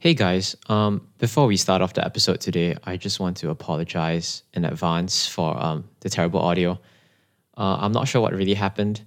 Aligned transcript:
Hey 0.00 0.14
guys, 0.14 0.54
um, 0.68 1.08
before 1.18 1.48
we 1.48 1.56
start 1.56 1.82
off 1.82 1.94
the 1.94 2.04
episode 2.04 2.40
today, 2.40 2.76
I 2.84 2.96
just 2.96 3.18
want 3.18 3.36
to 3.38 3.50
apologize 3.50 4.44
in 4.54 4.64
advance 4.64 5.26
for 5.26 5.60
um, 5.60 5.88
the 5.98 6.08
terrible 6.08 6.38
audio. 6.38 6.78
Uh, 7.56 7.78
I'm 7.80 7.90
not 7.90 8.06
sure 8.06 8.20
what 8.20 8.32
really 8.32 8.54
happened, 8.54 9.02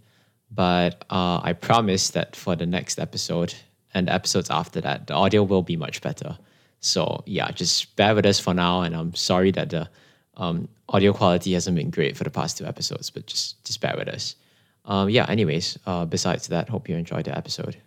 but 0.51 1.05
uh, 1.09 1.39
I 1.41 1.53
promise 1.53 2.09
that 2.09 2.35
for 2.35 2.57
the 2.57 2.65
next 2.65 2.99
episode 2.99 3.53
and 3.93 4.09
episodes 4.09 4.49
after 4.49 4.81
that, 4.81 5.07
the 5.07 5.13
audio 5.13 5.43
will 5.43 5.61
be 5.61 5.77
much 5.77 6.01
better. 6.01 6.37
So 6.81 7.23
yeah, 7.25 7.49
just 7.51 7.95
bear 7.95 8.13
with 8.13 8.25
us 8.25 8.41
for 8.41 8.53
now, 8.53 8.81
and 8.81 8.93
I'm 8.93 9.15
sorry 9.15 9.51
that 9.51 9.69
the 9.69 9.89
um, 10.35 10.67
audio 10.89 11.13
quality 11.13 11.53
hasn't 11.53 11.77
been 11.77 11.89
great 11.89 12.17
for 12.17 12.25
the 12.25 12.29
past 12.29 12.57
two 12.57 12.65
episodes, 12.65 13.09
but 13.09 13.27
just 13.27 13.63
just 13.63 13.79
bear 13.79 13.95
with 13.97 14.09
us. 14.09 14.35
Um, 14.83 15.09
yeah. 15.09 15.25
Anyways, 15.29 15.79
uh, 15.85 16.03
besides 16.03 16.49
that, 16.49 16.67
hope 16.67 16.89
you 16.89 16.97
enjoyed 16.97 17.23
the 17.23 17.37
episode. 17.37 17.77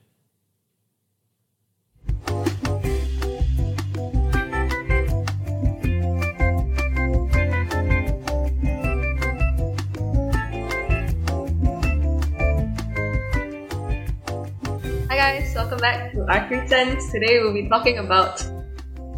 Back 15.85 16.13
to 16.13 16.25
Our 16.33 16.49
Three 16.49 16.65
Today 17.13 17.41
we'll 17.41 17.53
be 17.53 17.69
talking 17.69 17.99
about 17.99 18.43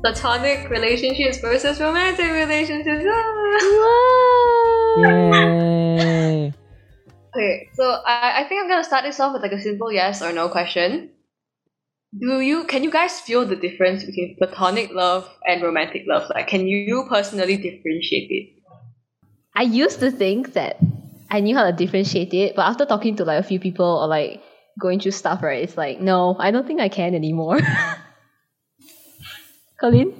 platonic 0.02 0.68
relationships 0.68 1.38
versus 1.38 1.78
romantic 1.78 2.26
relationships. 2.26 3.04
Ah! 3.06 3.18
Yay! 4.98 6.52
Okay, 7.36 7.68
so 7.74 7.84
I, 7.84 8.40
I 8.40 8.48
think 8.48 8.62
I'm 8.62 8.68
gonna 8.68 8.82
start 8.82 9.04
this 9.04 9.20
off 9.20 9.34
with 9.34 9.42
like 9.42 9.52
a 9.52 9.60
simple 9.60 9.92
yes 9.92 10.22
or 10.22 10.32
no 10.32 10.48
question. 10.48 11.10
Do 12.18 12.40
you 12.40 12.64
can 12.64 12.82
you 12.82 12.90
guys 12.90 13.20
feel 13.20 13.44
the 13.44 13.54
difference 13.54 14.02
between 14.04 14.36
platonic 14.38 14.90
love 14.90 15.28
and 15.46 15.62
romantic 15.62 16.02
love? 16.08 16.30
Like 16.34 16.48
can 16.48 16.66
you 16.66 17.04
personally 17.08 17.58
differentiate 17.58 18.30
it? 18.30 18.46
I 19.54 19.62
used 19.62 20.00
to 20.00 20.10
think 20.10 20.54
that 20.54 20.78
I 21.30 21.40
knew 21.40 21.54
how 21.54 21.70
to 21.70 21.72
differentiate 21.72 22.32
it, 22.32 22.56
but 22.56 22.62
after 22.62 22.86
talking 22.86 23.14
to 23.16 23.24
like 23.24 23.38
a 23.38 23.46
few 23.46 23.60
people 23.60 23.86
or 23.86 24.08
like 24.08 24.42
going 24.78 25.00
through 25.00 25.12
stuff, 25.12 25.42
right, 25.42 25.62
it's 25.62 25.76
like, 25.76 26.00
no, 26.00 26.36
I 26.38 26.50
don't 26.50 26.66
think 26.66 26.80
I 26.80 26.88
can 26.88 27.14
anymore. 27.14 27.60
Colin? 29.80 30.12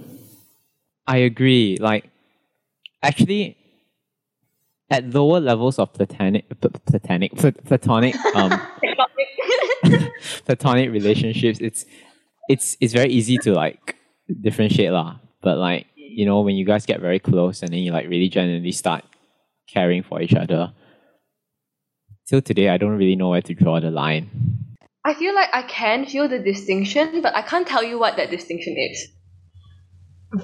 I 1.06 1.18
agree. 1.18 1.78
Like, 1.80 2.10
actually, 3.02 3.56
at 4.90 5.08
lower 5.10 5.40
levels 5.40 5.78
of 5.78 5.92
platonic, 5.92 6.48
pl- 6.60 6.70
platonic, 6.86 7.34
platonic, 7.36 8.14
um, 8.34 8.60
platonic 10.44 10.90
relationships, 10.90 11.58
it's 11.60 11.84
it's 12.48 12.76
it's 12.80 12.92
very 12.92 13.10
easy 13.10 13.38
to 13.38 13.52
like 13.52 13.96
differentiate 14.40 14.92
lah. 14.92 15.16
But 15.42 15.58
like, 15.58 15.86
you 15.96 16.26
know, 16.26 16.40
when 16.40 16.56
you 16.56 16.64
guys 16.64 16.86
get 16.86 17.00
very 17.00 17.18
close 17.18 17.62
and 17.62 17.72
then 17.72 17.80
you 17.80 17.92
like 17.92 18.08
really 18.08 18.28
genuinely 18.28 18.72
start 18.72 19.04
caring 19.66 20.02
for 20.02 20.20
each 20.20 20.34
other. 20.34 20.72
Till 22.26 22.42
today, 22.42 22.68
I 22.68 22.76
don't 22.76 22.96
really 22.98 23.14
know 23.14 23.28
where 23.30 23.42
to 23.42 23.54
draw 23.54 23.78
the 23.78 23.90
line. 23.90 24.28
I 25.04 25.14
feel 25.14 25.32
like 25.34 25.48
I 25.52 25.62
can 25.62 26.06
feel 26.06 26.28
the 26.28 26.40
distinction, 26.40 27.22
but 27.22 27.36
I 27.36 27.42
can't 27.42 27.66
tell 27.66 27.84
you 27.84 27.98
what 28.00 28.16
that 28.16 28.30
distinction 28.30 28.74
is. 28.76 29.08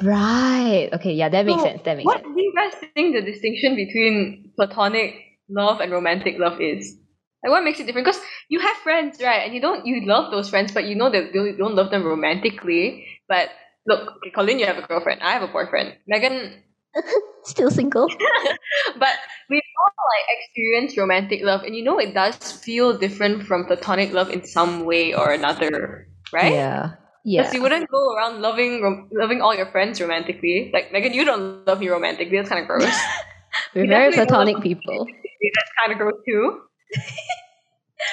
Right. 0.02 0.88
Okay, 0.92 1.12
yeah, 1.12 1.28
that 1.28 1.44
makes 1.44 1.58
So, 1.60 1.66
sense. 1.66 1.82
That 1.84 1.96
makes 1.96 2.06
what 2.06 2.22
sense. 2.22 2.34
do 2.34 2.40
you 2.40 2.52
guys 2.54 2.72
think 2.94 3.16
the 3.16 3.22
distinction 3.22 3.74
between 3.74 4.52
platonic 4.54 5.14
love 5.48 5.80
and 5.80 5.90
romantic 5.90 6.38
love 6.38 6.60
is? 6.60 6.96
Like, 7.42 7.50
what 7.50 7.64
makes 7.64 7.80
it 7.80 7.86
different? 7.86 8.06
Because 8.06 8.20
you 8.48 8.60
have 8.60 8.76
friends, 8.76 9.20
right? 9.20 9.42
And 9.44 9.52
you 9.52 9.60
don't 9.60 9.84
you 9.84 10.06
love 10.06 10.30
those 10.30 10.48
friends, 10.48 10.70
but 10.70 10.84
you 10.84 10.94
know 10.94 11.10
that 11.10 11.34
you 11.34 11.56
don't 11.58 11.74
love 11.74 11.90
them 11.90 12.04
romantically. 12.04 13.04
But 13.28 13.48
look, 13.88 14.18
okay, 14.18 14.30
Colin, 14.30 14.60
you 14.60 14.66
have 14.66 14.78
a 14.78 14.86
girlfriend. 14.86 15.20
I 15.20 15.32
have 15.32 15.42
a 15.42 15.48
boyfriend. 15.48 15.96
Megan, 16.06 16.62
Still 17.44 17.70
single? 17.70 18.08
but 18.98 19.16
we 19.48 19.56
all 19.56 19.94
like 20.12 20.26
experience 20.38 20.96
romantic 20.96 21.42
love, 21.42 21.62
and 21.62 21.74
you 21.74 21.82
know 21.82 21.98
it 21.98 22.14
does 22.14 22.36
feel 22.36 22.96
different 22.96 23.44
from 23.44 23.66
platonic 23.66 24.12
love 24.12 24.30
in 24.30 24.44
some 24.44 24.84
way 24.84 25.14
or 25.14 25.32
another, 25.32 26.08
right? 26.32 26.52
Yeah. 26.52 26.92
Because 27.24 27.54
you 27.54 27.62
wouldn't 27.62 27.88
go 27.88 28.14
around 28.14 28.42
loving 28.42 28.82
rom- 28.82 29.08
loving 29.12 29.40
all 29.40 29.54
your 29.54 29.70
friends 29.70 30.00
romantically. 30.00 30.70
Like 30.74 30.92
Megan, 30.92 31.14
you 31.14 31.24
don't 31.24 31.64
love 31.66 31.78
me 31.78 31.88
romantically. 31.88 32.36
That's 32.36 32.48
kind 32.48 32.62
of 32.62 32.66
gross. 32.66 32.90
We're 33.74 33.84
you 33.84 33.88
very 33.88 34.12
platonic 34.12 34.60
people. 34.60 35.06
That's 35.06 35.70
kind 35.78 35.92
of 35.92 35.98
gross 35.98 36.18
too. 36.26 36.60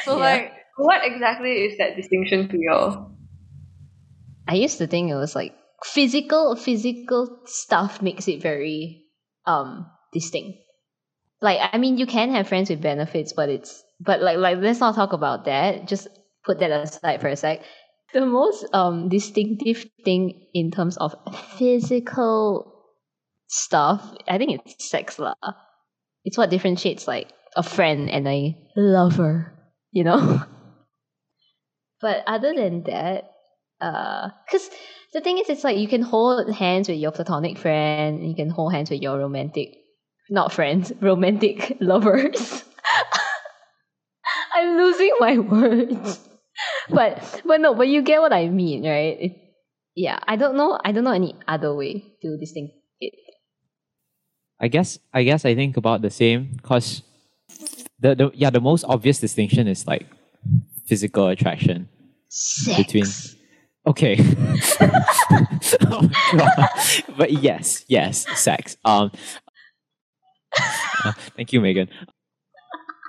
so 0.03 0.17
Yeah. 0.17 0.23
like, 0.23 0.53
what 0.77 1.01
exactly 1.03 1.65
is 1.65 1.77
that 1.79 1.95
distinction 1.95 2.49
to 2.49 2.57
you? 2.57 3.15
I 4.47 4.55
used 4.55 4.77
to 4.77 4.87
think 4.87 5.09
it 5.09 5.15
was 5.15 5.35
like 5.35 5.53
physical 5.83 6.55
physical 6.55 7.39
stuff 7.45 8.01
makes 8.01 8.27
it 8.27 8.41
very 8.41 9.05
um 9.45 9.89
distinct. 10.13 10.59
Like 11.41 11.59
I 11.61 11.77
mean 11.77 11.97
you 11.97 12.05
can 12.05 12.31
have 12.31 12.47
friends 12.47 12.69
with 12.69 12.81
benefits, 12.81 13.33
but 13.33 13.49
it's 13.49 13.83
but 13.99 14.21
like 14.21 14.37
like 14.37 14.57
let's 14.57 14.79
not 14.79 14.95
talk 14.95 15.13
about 15.13 15.45
that. 15.45 15.87
Just 15.87 16.07
put 16.45 16.59
that 16.59 16.71
aside 16.71 17.21
for 17.21 17.27
a 17.27 17.35
sec. 17.35 17.61
The 18.13 18.25
most 18.25 18.65
um 18.73 19.09
distinctive 19.09 19.85
thing 20.03 20.47
in 20.53 20.71
terms 20.71 20.97
of 20.97 21.15
physical 21.57 22.73
stuff, 23.47 24.15
I 24.27 24.37
think 24.37 24.59
it's 24.59 24.89
sex 24.89 25.19
lah. 25.19 25.35
It's 26.25 26.37
what 26.37 26.49
differentiates 26.49 27.07
like 27.07 27.31
a 27.55 27.63
friend 27.63 28.09
and 28.09 28.27
a 28.27 28.57
lover, 28.75 29.53
you 29.91 30.03
know? 30.03 30.43
but 32.01 32.23
other 32.27 32.53
than 32.53 32.83
that, 32.83 33.31
uh 33.81 34.29
because 34.45 34.69
the 35.13 35.21
thing 35.21 35.37
is 35.37 35.49
it's 35.49 35.63
like 35.63 35.77
you 35.77 35.87
can 35.87 36.01
hold 36.01 36.51
hands 36.53 36.87
with 36.89 36.97
your 36.97 37.11
platonic 37.11 37.57
friend 37.57 38.27
you 38.27 38.35
can 38.35 38.49
hold 38.49 38.73
hands 38.73 38.89
with 38.89 39.01
your 39.01 39.17
romantic 39.17 39.75
not 40.29 40.53
friends 40.53 40.91
romantic 41.01 41.77
lovers. 41.79 42.63
I'm 44.53 44.77
losing 44.77 45.11
my 45.19 45.37
words. 45.39 46.19
But 46.89 47.41
but 47.45 47.61
no 47.61 47.73
but 47.73 47.87
you 47.87 48.01
get 48.01 48.19
what 48.19 48.33
i 48.33 48.49
mean 48.49 48.83
right? 48.83 49.15
It, 49.21 49.31
yeah 49.95 50.19
i 50.27 50.35
don't 50.35 50.57
know 50.57 50.77
i 50.83 50.91
don't 50.91 51.05
know 51.05 51.13
any 51.15 51.33
other 51.47 51.73
way 51.73 52.03
to 52.21 52.35
distinct 52.37 52.73
it. 52.99 53.13
I 54.59 54.67
guess 54.67 54.99
I 55.13 55.23
guess 55.23 55.45
I 55.45 55.55
think 55.55 55.77
about 55.77 56.01
the 56.01 56.09
same 56.09 56.51
because 56.57 57.01
the, 57.99 58.13
the 58.15 58.31
yeah 58.33 58.49
the 58.49 58.59
most 58.59 58.83
obvious 58.83 59.19
distinction 59.19 59.67
is 59.69 59.87
like 59.87 60.05
physical 60.85 61.27
attraction 61.29 61.87
Sex. 62.27 62.75
between 62.77 63.05
okay. 63.85 64.17
Oh 65.91 66.09
but 67.17 67.31
yes 67.31 67.85
yes 67.87 68.25
sex. 68.39 68.77
Um 68.85 69.11
uh, 71.05 71.13
thank 71.35 71.53
you 71.53 71.61
Megan. 71.61 71.89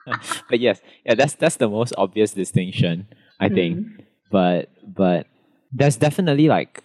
But 0.49 0.59
yes 0.61 0.81
yeah 1.05 1.15
that's 1.15 1.35
that's 1.35 1.57
the 1.57 1.69
most 1.69 1.93
obvious 1.97 2.33
distinction 2.33 3.07
I 3.39 3.49
think. 3.49 3.79
Mhm. 3.79 4.05
but 4.31 4.71
but 4.87 5.27
there's 5.73 5.97
definitely 5.97 6.49
like 6.49 6.83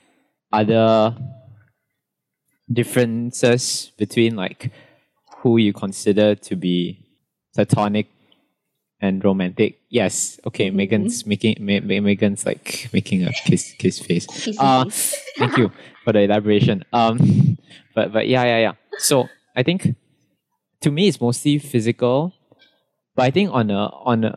other 0.53 1.15
differences 2.71 3.91
between 3.97 4.35
like 4.35 4.71
who 5.39 5.57
you 5.57 5.73
consider 5.73 6.35
to 6.35 6.55
be 6.55 7.05
platonic 7.53 8.07
and 9.05 9.23
romantic. 9.23 9.79
Yes, 9.89 10.39
okay. 10.45 10.69
Mhm. 10.69 10.75
Megan's 10.75 11.25
making 11.25 11.55
Ma- 11.61 11.79
Ma- 11.85 12.01
Megan's 12.01 12.45
like 12.45 12.89
making 12.93 13.23
a 13.23 13.31
kiss 13.45 13.73
kiss 13.77 13.99
face. 13.99 14.25
Uh, 14.59 14.85
thank 15.37 15.57
you 15.57 15.71
for 16.03 16.11
the 16.13 16.21
elaboration. 16.27 16.83
Um, 16.91 17.57
but 17.95 18.11
but 18.11 18.27
yeah 18.27 18.43
yeah 18.43 18.59
yeah. 18.59 18.73
So 18.97 19.29
I 19.55 19.63
think 19.63 19.95
to 20.81 20.91
me 20.91 21.07
it's 21.07 21.21
mostly 21.21 21.59
physical, 21.59 22.33
but 23.15 23.23
I 23.23 23.31
think 23.31 23.51
on 23.53 23.69
a 23.71 23.87
on 24.03 24.23
a 24.25 24.33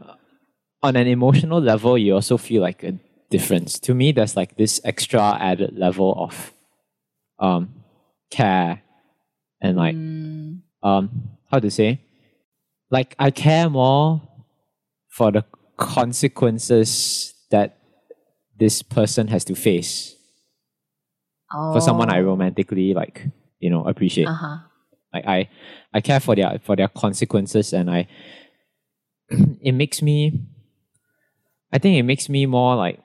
on 0.82 0.94
an 0.96 1.06
emotional 1.08 1.60
level 1.60 1.98
you 1.98 2.14
also 2.14 2.36
feel 2.36 2.62
like 2.62 2.84
a 2.84 2.94
difference. 3.30 3.78
To 3.80 3.94
me, 3.94 4.12
there's 4.12 4.36
like 4.36 4.56
this 4.56 4.80
extra 4.84 5.36
added 5.40 5.76
level 5.76 6.14
of 6.16 6.52
um 7.38 7.74
care 8.30 8.82
and 9.60 9.76
like 9.76 9.94
Mm, 9.96 10.60
um 10.82 11.10
how 11.50 11.58
to 11.58 11.70
say 11.70 12.00
like 12.90 13.14
I 13.18 13.30
care 13.30 13.68
more 13.70 14.20
for 15.18 15.32
the 15.32 15.44
consequences 15.76 17.34
that 17.50 17.78
this 18.58 18.82
person 18.82 19.26
has 19.26 19.44
to 19.44 19.54
face 19.54 20.14
for 21.50 21.80
someone 21.80 22.10
I 22.10 22.20
oh. 22.20 22.24
romantically 22.30 22.94
like 22.94 23.26
you 23.58 23.70
know 23.70 23.84
appreciate. 23.84 24.28
uh-huh 24.28 24.58
Like 25.12 25.26
I 25.26 25.48
I 25.92 26.00
care 26.00 26.20
for 26.20 26.36
their 26.36 26.60
for 26.62 26.76
their 26.76 26.88
consequences 26.88 27.72
and 27.72 27.90
I 27.90 28.06
it 29.60 29.72
makes 29.72 30.02
me 30.02 30.46
I 31.72 31.78
think 31.78 31.98
it 31.98 32.04
makes 32.04 32.28
me 32.28 32.46
more 32.46 32.76
like 32.76 33.00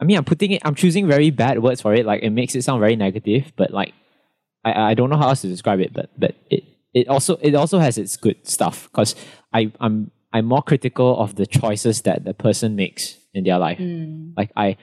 I 0.00 0.04
mean 0.04 0.18
I'm 0.18 0.24
putting 0.24 0.52
it 0.52 0.62
I'm 0.64 0.74
choosing 0.74 1.06
very 1.06 1.30
bad 1.30 1.62
words 1.62 1.80
for 1.80 1.94
it, 1.94 2.04
like 2.04 2.22
it 2.22 2.30
makes 2.30 2.54
it 2.54 2.62
sound 2.62 2.80
very 2.80 2.96
negative, 2.96 3.52
but 3.56 3.70
like 3.70 3.94
I 4.64 4.90
I 4.90 4.94
don't 4.94 5.08
know 5.08 5.16
how 5.16 5.28
else 5.30 5.42
to 5.42 5.48
describe 5.48 5.80
it, 5.80 5.94
but 5.94 6.10
but 6.18 6.34
it 6.50 6.64
it 6.92 7.08
also 7.08 7.38
it 7.40 7.54
also 7.54 7.78
has 7.78 7.96
its 7.96 8.16
good 8.16 8.42
stuff 8.46 8.90
because 8.90 9.14
I 9.54 9.70
I'm 9.80 10.10
I'm 10.36 10.44
more 10.44 10.62
critical 10.62 11.18
of 11.18 11.36
the 11.36 11.46
choices 11.46 12.02
that 12.02 12.24
the 12.24 12.34
person 12.34 12.76
makes 12.76 13.16
in 13.32 13.44
their 13.44 13.58
life. 13.58 13.78
Mm. 13.78 14.34
Like 14.36 14.50
I 14.56 14.76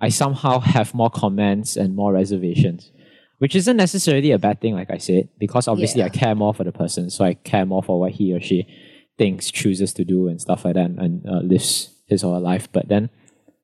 I 0.00 0.08
somehow 0.10 0.60
have 0.60 0.92
more 0.94 1.08
comments 1.10 1.76
and 1.76 1.96
more 1.96 2.12
reservations, 2.12 2.90
which 3.38 3.54
isn't 3.56 3.76
necessarily 3.76 4.32
a 4.32 4.38
bad 4.38 4.60
thing, 4.60 4.74
like 4.74 4.90
I 4.90 4.98
said, 4.98 5.28
because 5.38 5.66
obviously 5.68 6.00
Yeah. 6.00 6.06
I 6.06 6.10
care 6.10 6.34
more 6.34 6.52
for 6.52 6.64
the 6.64 6.72
person, 6.72 7.08
so 7.08 7.24
I 7.24 7.34
care 7.34 7.64
more 7.64 7.82
for 7.82 8.00
what 8.00 8.12
he 8.12 8.34
or 8.34 8.40
she 8.40 8.66
thinks, 9.16 9.50
chooses 9.50 9.92
to 9.94 10.04
do, 10.04 10.28
and 10.28 10.40
stuff 10.40 10.64
like 10.64 10.74
that, 10.74 10.90
and, 10.90 11.24
uh, 11.26 11.40
lives 11.40 11.72
his 12.08 12.24
or 12.24 12.34
her 12.34 12.40
life. 12.40 12.66
But 12.72 12.88
then, 12.88 13.10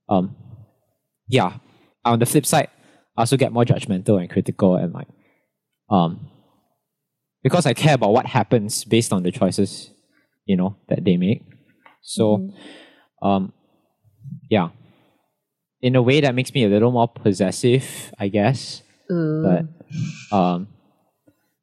um, 0.08 0.36
yeah, 1.26 1.50
on 2.04 2.18
the 2.20 2.26
flip 2.26 2.46
side, 2.46 2.68
I 3.16 3.22
also 3.22 3.36
get 3.36 3.52
more 3.52 3.64
judgmental 3.64 4.20
and 4.20 4.30
critical, 4.30 4.76
and 4.76 4.92
like, 4.94 5.08
um, 5.90 6.30
because 7.42 7.66
I 7.66 7.74
care 7.74 7.94
about 7.94 8.12
what 8.12 8.26
happens 8.26 8.84
based 8.84 9.12
on 9.12 9.22
the 9.24 9.32
choices, 9.32 9.90
you 10.48 10.56
know, 10.56 10.76
that 10.88 11.04
they 11.04 11.16
make. 11.16 11.44
So, 12.00 12.50
um, 13.22 13.52
yeah, 14.50 14.70
in 15.80 15.94
a 15.94 16.02
way 16.02 16.20
that 16.22 16.34
makes 16.34 16.52
me 16.52 16.64
a 16.64 16.68
little 16.68 16.90
more 16.90 17.06
possessive, 17.06 17.84
I 18.18 18.28
guess. 18.28 18.82
Ooh. 19.12 19.44
But, 19.44 20.36
um, 20.36 20.68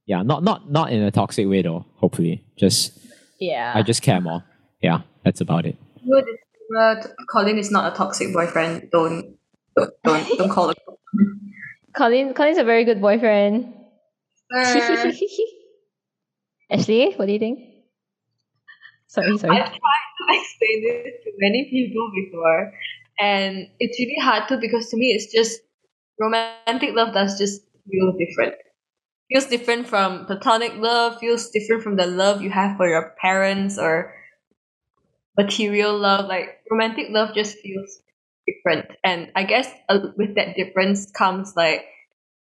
yeah, 0.06 0.22
not 0.22 0.44
not 0.44 0.72
not 0.72 0.92
in 0.92 1.02
a 1.02 1.12
toxic 1.12 1.50
way 1.50 1.64
though. 1.64 1.86
Hopefully, 1.98 2.46
just 2.58 2.98
yeah. 3.40 3.74
I 3.76 3.82
just 3.82 4.04
care 4.04 4.22
more. 4.22 4.44
Yeah, 4.82 5.02
that's 5.24 5.42
about 5.42 5.66
it. 5.66 5.78
Good 6.08 6.26
disclaimer, 6.26 7.16
Colin 7.32 7.58
is 7.58 7.72
not 7.72 7.92
a 7.92 7.96
toxic 7.96 8.32
boyfriend. 8.32 8.90
Don't 8.92 9.36
don't 9.76 9.92
don't, 10.04 10.38
don't 10.38 10.50
call 10.50 10.70
it. 10.70 10.78
Colin 11.98 12.36
Colin's 12.36 12.60
a 12.60 12.64
very 12.64 12.86
good 12.86 13.02
boyfriend. 13.02 13.74
Uh, 14.56 14.60
Ashley, 16.70 17.14
what 17.16 17.26
do 17.26 17.32
you 17.32 17.40
think? 17.40 17.75
Sorry, 19.16 19.38
sorry. 19.38 19.58
I've 19.58 19.70
tried 19.70 20.08
to 20.20 20.24
explain 20.42 20.84
this 20.84 21.24
to 21.24 21.32
many 21.38 21.70
people 21.70 22.12
before, 22.14 22.74
and 23.18 23.70
it's 23.80 23.98
really 23.98 24.20
hard 24.22 24.50
to 24.50 24.58
because 24.58 24.90
to 24.90 24.98
me 24.98 25.14
it's 25.14 25.32
just 25.32 25.62
romantic 26.20 26.94
love 26.94 27.14
does 27.14 27.38
just 27.40 27.62
feel 27.90 28.12
different. 28.20 28.56
Feels 29.32 29.46
different 29.46 29.88
from 29.88 30.26
platonic 30.26 30.74
love. 30.76 31.18
Feels 31.20 31.50
different 31.50 31.82
from 31.82 31.96
the 31.96 32.06
love 32.06 32.42
you 32.42 32.50
have 32.50 32.76
for 32.76 32.90
your 32.90 33.16
parents 33.22 33.80
or 33.80 34.14
material 35.38 35.98
love. 35.98 36.28
Like 36.28 36.60
romantic 36.70 37.08
love 37.10 37.34
just 37.34 37.58
feels 37.60 38.02
different, 38.46 38.92
and 39.06 39.32
I 39.34 39.44
guess 39.44 39.72
uh, 39.88 40.12
with 40.18 40.36
that 40.36 40.58
difference 40.58 41.10
comes 41.12 41.56
like 41.56 41.86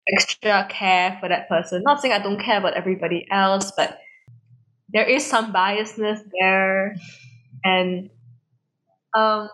extra 0.08 0.66
care 0.70 1.18
for 1.20 1.28
that 1.28 1.50
person. 1.50 1.84
Not 1.84 2.00
saying 2.00 2.14
I 2.14 2.24
don't 2.24 2.40
care 2.40 2.60
about 2.60 2.78
everybody 2.78 3.28
else, 3.30 3.74
but 3.76 4.00
there 4.94 5.06
is 5.06 5.26
some 5.26 5.54
biasness 5.54 6.20
there. 6.40 6.96
And 7.64 8.10
um 9.16 9.50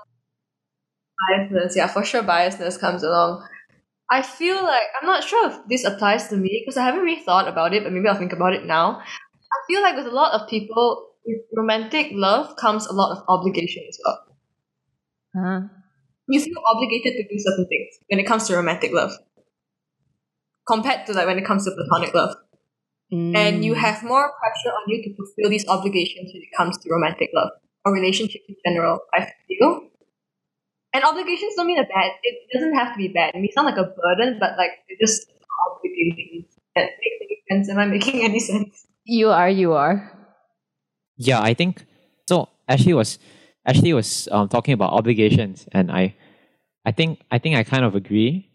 biasness 1.30 1.76
yeah 1.76 1.88
for 1.88 2.04
sure 2.04 2.24
biasness 2.24 2.80
comes 2.80 3.04
along. 3.04 3.48
I 4.10 4.22
feel 4.22 4.56
like 4.64 4.88
i'm 5.02 5.08
not 5.08 5.24
sure 5.24 5.50
if 5.50 5.58
this 5.68 5.84
applies 5.84 6.30
to 6.30 6.38
me 6.38 6.64
because 6.64 6.78
i 6.78 6.86
haven't 6.86 7.02
really 7.02 7.22
thought 7.22 7.48
about 7.48 7.74
it 7.74 7.84
but 7.84 7.92
maybe 7.92 8.08
i'll 8.08 8.16
think 8.16 8.34
about 8.34 8.54
it 8.54 8.66
now. 8.66 9.02
I 9.02 9.60
feel 9.68 9.82
like 9.82 9.96
with 9.96 10.06
a 10.06 10.12
lot 10.12 10.34
of 10.40 10.48
people 10.48 11.10
with 11.26 11.42
romantic 11.56 12.12
love 12.12 12.56
comes 12.56 12.86
a 12.86 12.94
lot 12.94 13.18
of 13.18 13.24
obligation 13.28 13.84
as 13.90 14.00
well. 14.06 14.24
Huh? 15.36 15.62
you 16.28 16.42
feel 16.42 16.62
obligated 16.66 17.14
to 17.14 17.24
do 17.24 17.40
certain 17.40 17.68
things 17.68 18.00
when 18.10 18.20
it 18.20 18.26
comes 18.26 18.48
to 18.48 18.56
romantic 18.56 18.92
love 18.92 19.12
compared 20.68 21.06
to 21.06 21.14
like 21.14 21.26
when 21.26 21.38
it 21.38 21.46
comes 21.46 21.66
to 21.66 21.72
platonic 21.72 22.14
love 22.14 22.36
and 23.12 23.64
you 23.64 23.74
Mm. 23.74 23.78
have 23.78 24.04
more 24.04 24.32
pressure 24.40 24.74
on 24.76 24.84
you 24.88 25.02
to 25.04 25.16
fulfill 25.16 25.50
these 25.50 25.68
obligations 25.68 26.32
when 26.34 26.42
it 26.44 26.50
comes 26.58 26.78
to 26.80 26.90
romantic 26.92 27.30
love 27.34 27.52
or 27.86 27.94
relationships 27.94 28.44
in 28.50 28.56
general. 28.66 29.00
I 29.14 29.32
feel, 29.48 29.88
and 30.94 31.04
obligations 31.04 31.54
don't 31.56 31.68
mean 31.68 31.80
a 31.80 31.84
bad. 31.88 32.12
It 32.24 32.36
doesn't 32.54 32.76
have 32.76 32.94
to 32.94 32.98
be 32.98 33.08
bad. 33.08 33.36
It 33.36 33.40
may 33.42 33.50
sound 33.52 33.68
like 33.68 33.78
a 33.78 33.86
burden, 34.02 34.38
but 34.40 34.58
like 34.58 34.72
they're 34.88 34.98
just 35.00 35.28
obligations. 35.68 36.46
That 36.76 36.90
makes 37.00 37.18
any 37.22 37.38
sense? 37.50 37.70
Am 37.70 37.80
I 37.80 37.86
making 37.86 38.24
any 38.24 38.40
sense? 38.40 38.86
You 39.06 39.30
are, 39.30 39.50
you 39.50 39.74
are. 39.74 40.12
Yeah, 41.18 41.42
I 41.42 41.54
think 41.54 41.86
so. 42.28 42.50
Ashley 42.68 42.94
was 42.94 43.20
Ashley 43.66 43.94
was 43.94 44.28
um, 44.32 44.48
talking 44.50 44.74
about 44.74 44.92
obligations, 44.92 45.68
and 45.72 45.92
I, 45.92 46.16
I 46.86 46.92
think 46.92 47.22
I 47.32 47.40
think 47.40 47.56
I 47.56 47.64
kind 47.64 47.86
of 47.86 47.96
agree. 47.96 48.52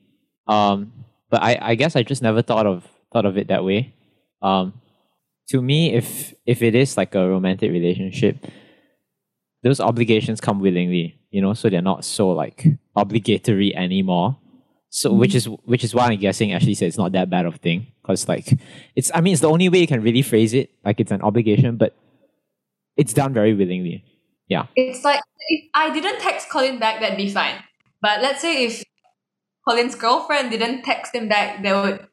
Um, 0.46 0.92
but 1.30 1.42
I, 1.42 1.58
I 1.60 1.74
guess 1.74 1.96
I 1.96 2.02
just 2.02 2.22
never 2.22 2.42
thought 2.42 2.66
of 2.66 2.86
thought 3.12 3.24
of 3.24 3.36
it 3.36 3.48
that 3.48 3.64
way. 3.64 3.94
Um, 4.42 4.74
to 5.48 5.62
me, 5.62 5.94
if 5.94 6.34
if 6.46 6.62
it 6.62 6.74
is 6.74 6.96
like 6.96 7.14
a 7.14 7.28
romantic 7.28 7.70
relationship, 7.70 8.44
those 9.62 9.80
obligations 9.80 10.40
come 10.40 10.60
willingly, 10.60 11.20
you 11.30 11.40
know, 11.40 11.54
so 11.54 11.68
they're 11.68 11.82
not 11.82 12.04
so 12.04 12.30
like 12.30 12.66
obligatory 12.96 13.74
anymore. 13.76 14.38
So 14.90 15.12
which 15.12 15.34
is 15.34 15.46
which 15.64 15.84
is 15.84 15.94
why 15.94 16.08
I'm 16.08 16.18
guessing 16.18 16.52
Ashley 16.52 16.74
said 16.74 16.88
it's 16.88 16.98
not 16.98 17.12
that 17.12 17.30
bad 17.30 17.46
of 17.46 17.54
a 17.54 17.58
thing 17.58 17.86
because 18.02 18.28
like 18.28 18.58
it's 18.94 19.10
I 19.14 19.20
mean 19.20 19.32
it's 19.32 19.40
the 19.40 19.48
only 19.50 19.68
way 19.68 19.78
you 19.78 19.86
can 19.86 20.02
really 20.02 20.22
phrase 20.22 20.52
it 20.52 20.70
like 20.84 21.00
it's 21.00 21.12
an 21.12 21.22
obligation, 21.22 21.76
but 21.76 21.96
it's 22.96 23.14
done 23.14 23.32
very 23.32 23.54
willingly. 23.54 24.04
Yeah. 24.48 24.66
It's 24.76 25.04
like 25.04 25.20
if 25.48 25.64
I 25.74 25.90
didn't 25.90 26.20
text 26.20 26.50
Colin 26.50 26.78
back, 26.78 27.00
that'd 27.00 27.16
be 27.16 27.30
fine. 27.30 27.62
But 28.02 28.20
let's 28.20 28.42
say 28.42 28.66
if 28.66 28.84
Colin's 29.66 29.94
girlfriend 29.94 30.50
didn't 30.50 30.82
text 30.82 31.14
him 31.14 31.28
back, 31.28 31.62
they 31.62 31.72
would. 31.72 32.06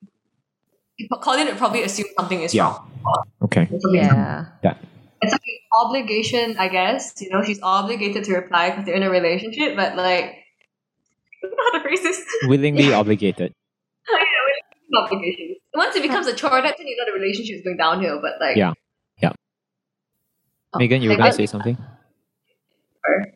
Colin 1.22 1.48
would 1.48 1.57
probably 1.57 1.84
assume 1.84 2.07
something 2.18 2.42
is 2.42 2.54
Yeah. 2.54 2.66
wrong. 2.66 2.90
Okay. 3.44 3.68
Yeah. 3.92 4.42
is 4.42 4.48
Yeah. 4.63 4.75
it's 5.22 5.31
like 5.31 5.42
an 5.42 5.60
obligation, 5.86 6.57
I 6.57 6.68
guess. 6.68 7.13
You 7.22 7.30
know, 7.30 7.44
she's 7.44 7.62
obligated 7.62 8.24
to 8.25 8.34
reply 8.34 8.69
because 8.72 8.86
they're 8.86 8.96
in 8.96 9.04
a 9.04 9.10
relationship, 9.10 9.75
but 9.75 9.96
like, 9.96 10.25
I 10.25 11.48
don't 11.48 11.51
know 11.51 11.63
how 11.72 11.78
to 11.78 11.84
phrase 11.84 12.01
this. 12.04 12.25
Willingly 12.44 12.94
obligated. 12.94 13.54
Obligations. 14.96 15.57
Once 15.74 15.96
it 15.96 16.01
becomes 16.01 16.28
a 16.28 16.34
chore, 16.34 16.62
that's 16.62 16.78
when 16.80 16.88
you 16.88 16.98
know 16.98 17.06
the 17.06 17.19
relationship 17.19 17.57
is 17.57 17.62
going 17.63 17.78
downhill. 17.78 18.19
But 18.22 18.34
like, 18.42 18.57
Yeah. 18.57 18.74
Yeah. 19.22 19.34
Oh, 20.74 20.80
Megan, 20.80 21.02
you 21.02 21.10
were 21.10 21.16
gonna 21.16 21.31
say 21.31 21.45
something? 21.45 21.78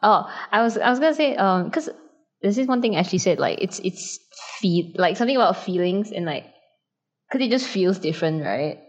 Oh, 0.01 0.29
I 0.51 0.61
was 0.61 0.77
I 0.77 0.89
was 0.89 0.99
gonna 0.99 1.13
say 1.15 1.35
um 1.35 1.65
because 1.65 1.89
this 2.41 2.57
is 2.57 2.67
one 2.67 2.81
thing 2.81 2.95
Ashley 2.95 3.17
said 3.19 3.39
like 3.39 3.59
it's 3.61 3.79
it's 3.79 4.19
feel 4.59 4.91
like 4.95 5.15
something 5.17 5.35
about 5.35 5.57
feelings 5.57 6.11
and 6.11 6.25
like 6.25 6.45
because 7.33 7.47
it 7.47 7.49
just 7.49 7.67
feels 7.67 7.97
different, 7.97 8.45
right? 8.45 8.79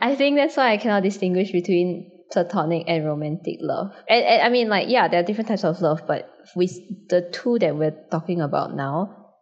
I 0.00 0.14
think 0.16 0.36
that's 0.36 0.56
why 0.56 0.72
I 0.72 0.76
cannot 0.76 1.02
distinguish 1.02 1.50
between 1.50 2.10
platonic 2.30 2.84
and 2.86 3.06
romantic 3.06 3.56
love. 3.60 3.94
And, 4.08 4.22
and 4.22 4.42
I 4.42 4.50
mean 4.50 4.68
like 4.68 4.88
yeah, 4.88 5.08
there 5.08 5.20
are 5.20 5.22
different 5.22 5.48
types 5.48 5.64
of 5.64 5.80
love, 5.80 6.02
but 6.06 6.30
with 6.54 6.72
the 7.08 7.22
two 7.32 7.58
that 7.60 7.74
we're 7.74 7.96
talking 8.10 8.42
about 8.42 8.74
now, 8.74 9.32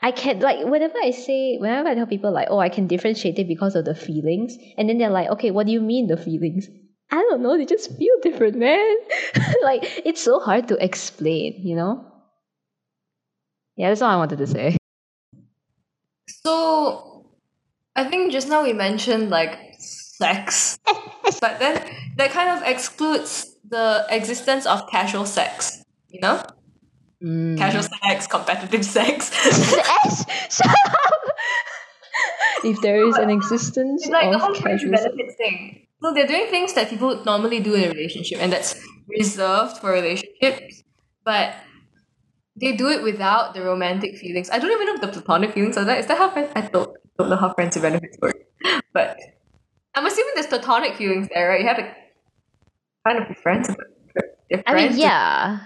I 0.00 0.10
can't. 0.10 0.40
like 0.40 0.66
whenever 0.66 0.98
I 0.98 1.12
say 1.12 1.58
whenever 1.58 1.88
I 1.88 1.94
tell 1.94 2.06
people 2.06 2.32
like 2.32 2.48
oh 2.50 2.58
I 2.58 2.68
can 2.68 2.88
differentiate 2.88 3.38
it 3.38 3.46
because 3.46 3.76
of 3.76 3.84
the 3.84 3.94
feelings, 3.94 4.56
and 4.76 4.88
then 4.88 4.98
they're 4.98 5.10
like 5.10 5.30
okay 5.30 5.52
what 5.52 5.66
do 5.66 5.72
you 5.72 5.80
mean 5.80 6.08
the 6.08 6.16
feelings? 6.16 6.66
I 7.12 7.16
don't 7.16 7.42
know, 7.42 7.56
they 7.56 7.64
just 7.66 7.96
feel 7.96 8.14
different, 8.22 8.56
man. 8.56 8.96
like 9.62 9.84
it's 10.04 10.20
so 10.20 10.40
hard 10.40 10.66
to 10.68 10.84
explain, 10.84 11.60
you 11.64 11.76
know? 11.76 12.10
Yeah, 13.76 13.90
that's 13.90 14.02
all 14.02 14.10
I 14.10 14.16
wanted 14.16 14.38
to 14.38 14.46
say. 14.48 14.76
so 16.28 17.13
I 17.96 18.04
think 18.04 18.32
just 18.32 18.48
now 18.48 18.62
we 18.62 18.72
mentioned 18.72 19.30
like 19.30 19.58
sex, 19.78 20.78
but 21.40 21.58
then 21.58 21.80
that 22.16 22.30
kind 22.30 22.50
of 22.50 22.66
excludes 22.68 23.54
the 23.68 24.06
existence 24.10 24.66
of 24.66 24.88
casual 24.90 25.26
sex. 25.26 25.82
You 26.08 26.20
know, 26.20 26.42
Mm. 27.22 27.56
casual 27.56 27.82
sex, 27.82 28.26
competitive 28.26 28.84
sex. 28.84 29.30
Shut 30.50 30.76
if 32.64 32.80
there 32.82 33.06
is 33.08 33.16
an 33.16 33.30
existence 33.30 34.02
It's 34.02 34.10
like 34.12 34.28
the 34.30 34.36
of 34.36 34.42
whole 34.42 34.54
casual 34.54 34.96
sex. 34.96 35.14
thing. 35.38 35.86
So 36.02 36.12
they're 36.12 36.26
doing 36.26 36.48
things 36.48 36.74
that 36.74 36.90
people 36.90 37.08
would 37.08 37.24
normally 37.24 37.60
do 37.60 37.74
in 37.74 37.84
a 37.84 37.88
relationship, 37.88 38.40
and 38.42 38.52
that's 38.52 38.74
reserved 39.08 39.78
for 39.78 39.92
relationships. 39.92 40.82
But 41.24 41.54
they 42.60 42.72
do 42.76 42.88
it 42.88 43.02
without 43.02 43.54
the 43.54 43.62
romantic 43.62 44.16
feelings. 44.18 44.50
I 44.50 44.58
don't 44.58 44.70
even 44.72 44.86
know 44.86 44.94
if 44.94 45.00
the 45.00 45.08
platonic 45.08 45.52
feelings 45.54 45.76
are 45.78 45.84
that. 45.84 45.98
Is 46.00 46.06
that 46.06 46.18
how? 46.18 46.30
I 46.54 46.60
don't, 46.68 46.94
don't 47.18 47.30
know 47.30 47.36
how 47.36 47.52
friends 47.54 47.76
with 47.76 47.82
benefits 47.82 48.16
work. 48.20 48.36
But 48.92 49.18
I'm 49.94 50.06
assuming 50.06 50.32
there's 50.34 50.46
platonic 50.46 50.96
feelings 50.96 51.28
there, 51.32 51.48
right? 51.48 51.60
You 51.60 51.68
have 51.68 51.76
to 51.76 51.94
kind 53.06 53.18
of 53.22 53.28
be 53.28 53.34
friends. 53.34 53.68
But 53.68 54.38
they're 54.50 54.62
I 54.66 54.74
mean, 54.74 54.98
yeah, 54.98 55.60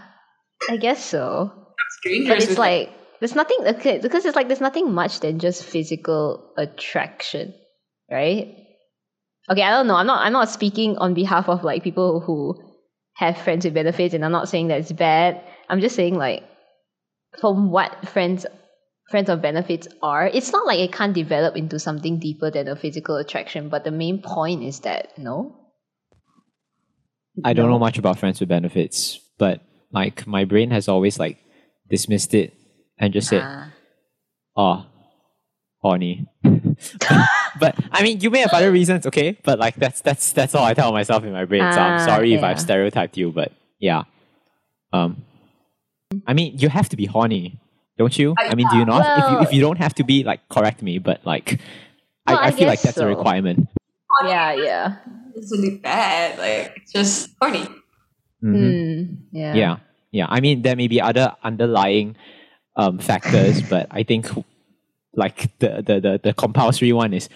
I 0.68 0.76
guess 0.76 1.04
so. 1.04 1.52
strangers. 2.00 2.28
But 2.28 2.42
it's 2.42 2.58
like 2.58 2.90
there's 3.20 3.34
nothing 3.34 3.58
okay 3.66 3.98
because 3.98 4.24
it's 4.24 4.36
like 4.36 4.48
there's 4.48 4.60
nothing 4.60 4.92
much 4.92 5.20
than 5.20 5.38
just 5.38 5.64
physical 5.64 6.52
attraction, 6.56 7.54
right? 8.10 8.54
Okay, 9.50 9.62
I 9.62 9.70
don't 9.70 9.86
know. 9.86 9.96
I'm 9.96 10.06
not. 10.06 10.24
I'm 10.24 10.32
not 10.32 10.50
speaking 10.50 10.98
on 10.98 11.14
behalf 11.14 11.48
of 11.48 11.64
like 11.64 11.82
people 11.82 12.20
who 12.20 12.60
have 13.14 13.38
friends 13.38 13.64
with 13.64 13.74
benefits, 13.74 14.14
and 14.14 14.24
I'm 14.24 14.32
not 14.32 14.48
saying 14.48 14.68
that 14.68 14.80
it's 14.80 14.92
bad. 14.92 15.42
I'm 15.68 15.80
just 15.80 15.96
saying 15.96 16.14
like 16.14 16.44
from 17.40 17.70
what 17.70 18.08
friends 18.08 18.46
friends 19.10 19.28
of 19.30 19.40
benefits 19.42 19.88
are, 20.02 20.26
it's 20.26 20.52
not 20.52 20.66
like 20.66 20.78
it 20.80 20.92
can't 20.92 21.14
develop 21.14 21.56
into 21.56 21.78
something 21.78 22.18
deeper 22.18 22.50
than 22.50 22.68
a 22.68 22.76
physical 22.76 23.16
attraction. 23.16 23.68
But 23.68 23.84
the 23.84 23.90
main 23.90 24.20
point 24.22 24.62
is 24.62 24.80
that 24.80 25.16
no. 25.18 25.54
I 27.44 27.52
don't 27.52 27.70
know 27.70 27.78
much 27.78 27.98
about 27.98 28.18
friends 28.18 28.40
with 28.40 28.48
benefits, 28.48 29.18
but 29.38 29.60
like 29.92 30.26
my 30.26 30.44
brain 30.44 30.70
has 30.72 30.88
always 30.88 31.18
like 31.18 31.38
dismissed 31.88 32.34
it 32.34 32.52
and 32.98 33.12
just 33.12 33.28
said, 33.28 33.42
Ah. 33.44 33.72
"Oh, 34.56 34.86
horny." 35.80 36.26
but 37.60 37.76
I 37.92 38.02
mean, 38.02 38.20
you 38.20 38.30
may 38.30 38.40
have 38.40 38.50
other 38.52 38.72
reasons, 38.72 39.06
okay? 39.06 39.38
But 39.44 39.60
like 39.60 39.76
that's 39.76 40.00
that's 40.00 40.32
that's 40.32 40.54
all 40.56 40.64
I 40.64 40.74
tell 40.74 40.90
myself 40.92 41.22
in 41.22 41.32
my 41.32 41.44
brain. 41.44 41.62
so 41.72 41.78
I'm 41.78 42.00
Ah, 42.00 42.04
sorry 42.06 42.34
if. 42.34 42.42
I've 42.42 42.60
stereotyped 42.60 43.16
you, 43.16 43.30
but 43.30 43.52
yeah. 43.78 44.02
Um, 44.92 45.22
I 46.26 46.32
mean, 46.34 46.58
you 46.58 46.68
have 46.68 46.88
to 46.88 46.96
be 46.96 47.06
horny, 47.06 47.60
don't 47.98 48.16
you? 48.18 48.34
I 48.38 48.54
mean, 48.54 48.68
do 48.68 48.76
you 48.78 48.84
not? 48.84 49.18
if 49.18 49.28
you 49.30 49.38
if 49.40 49.52
you 49.52 49.60
don't 49.60 49.78
have 49.78 49.94
to 49.96 50.04
be, 50.04 50.24
like, 50.24 50.48
correct 50.48 50.82
me. 50.82 50.98
But 50.98 51.26
like, 51.26 51.60
I, 52.26 52.34
Well, 52.34 52.42
I, 52.42 52.46
I 52.46 52.50
feel 52.52 52.68
like 52.68 52.78
guess 52.82 52.94
that's 52.94 52.98
a 52.98 53.06
requirement. 53.06 53.68
Yeah, 54.24 54.52
yeah. 54.54 54.96
It's 55.34 55.50
really 55.52 55.78
bad. 55.78 56.38
Like 56.38 56.72
it's 56.76 56.92
just 56.92 57.30
horny. 57.40 57.66
Mhm. 58.42 58.54
Mm, 58.54 59.16
yeah. 59.32 59.54
Yeah, 59.54 59.76
yeah. 60.12 60.26
I 60.28 60.40
mean, 60.40 60.62
there 60.62 60.76
may 60.76 60.88
be 60.88 61.00
other 61.00 61.34
underlying 61.42 62.16
um, 62.76 62.98
factors, 62.98 63.60
but 63.62 63.86
I 63.90 64.02
think 64.04 64.30
like 65.14 65.58
the, 65.58 65.82
the, 65.84 66.00
the, 66.00 66.20
the 66.22 66.32
compulsory 66.34 66.92
one 66.92 67.12
is 67.12 67.28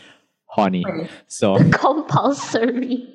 horny. 0.47 0.83
Horny. 0.83 1.09
So, 1.27 1.59
Compulsory. 1.73 3.09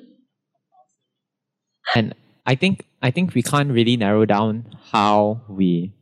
and 1.94 2.14
I 2.46 2.54
think 2.54 2.84
I 3.02 3.10
think 3.10 3.34
we 3.34 3.42
can't 3.42 3.70
really 3.70 3.96
narrow 3.96 4.24
down 4.24 4.76
how 4.92 5.40
we 5.48 5.92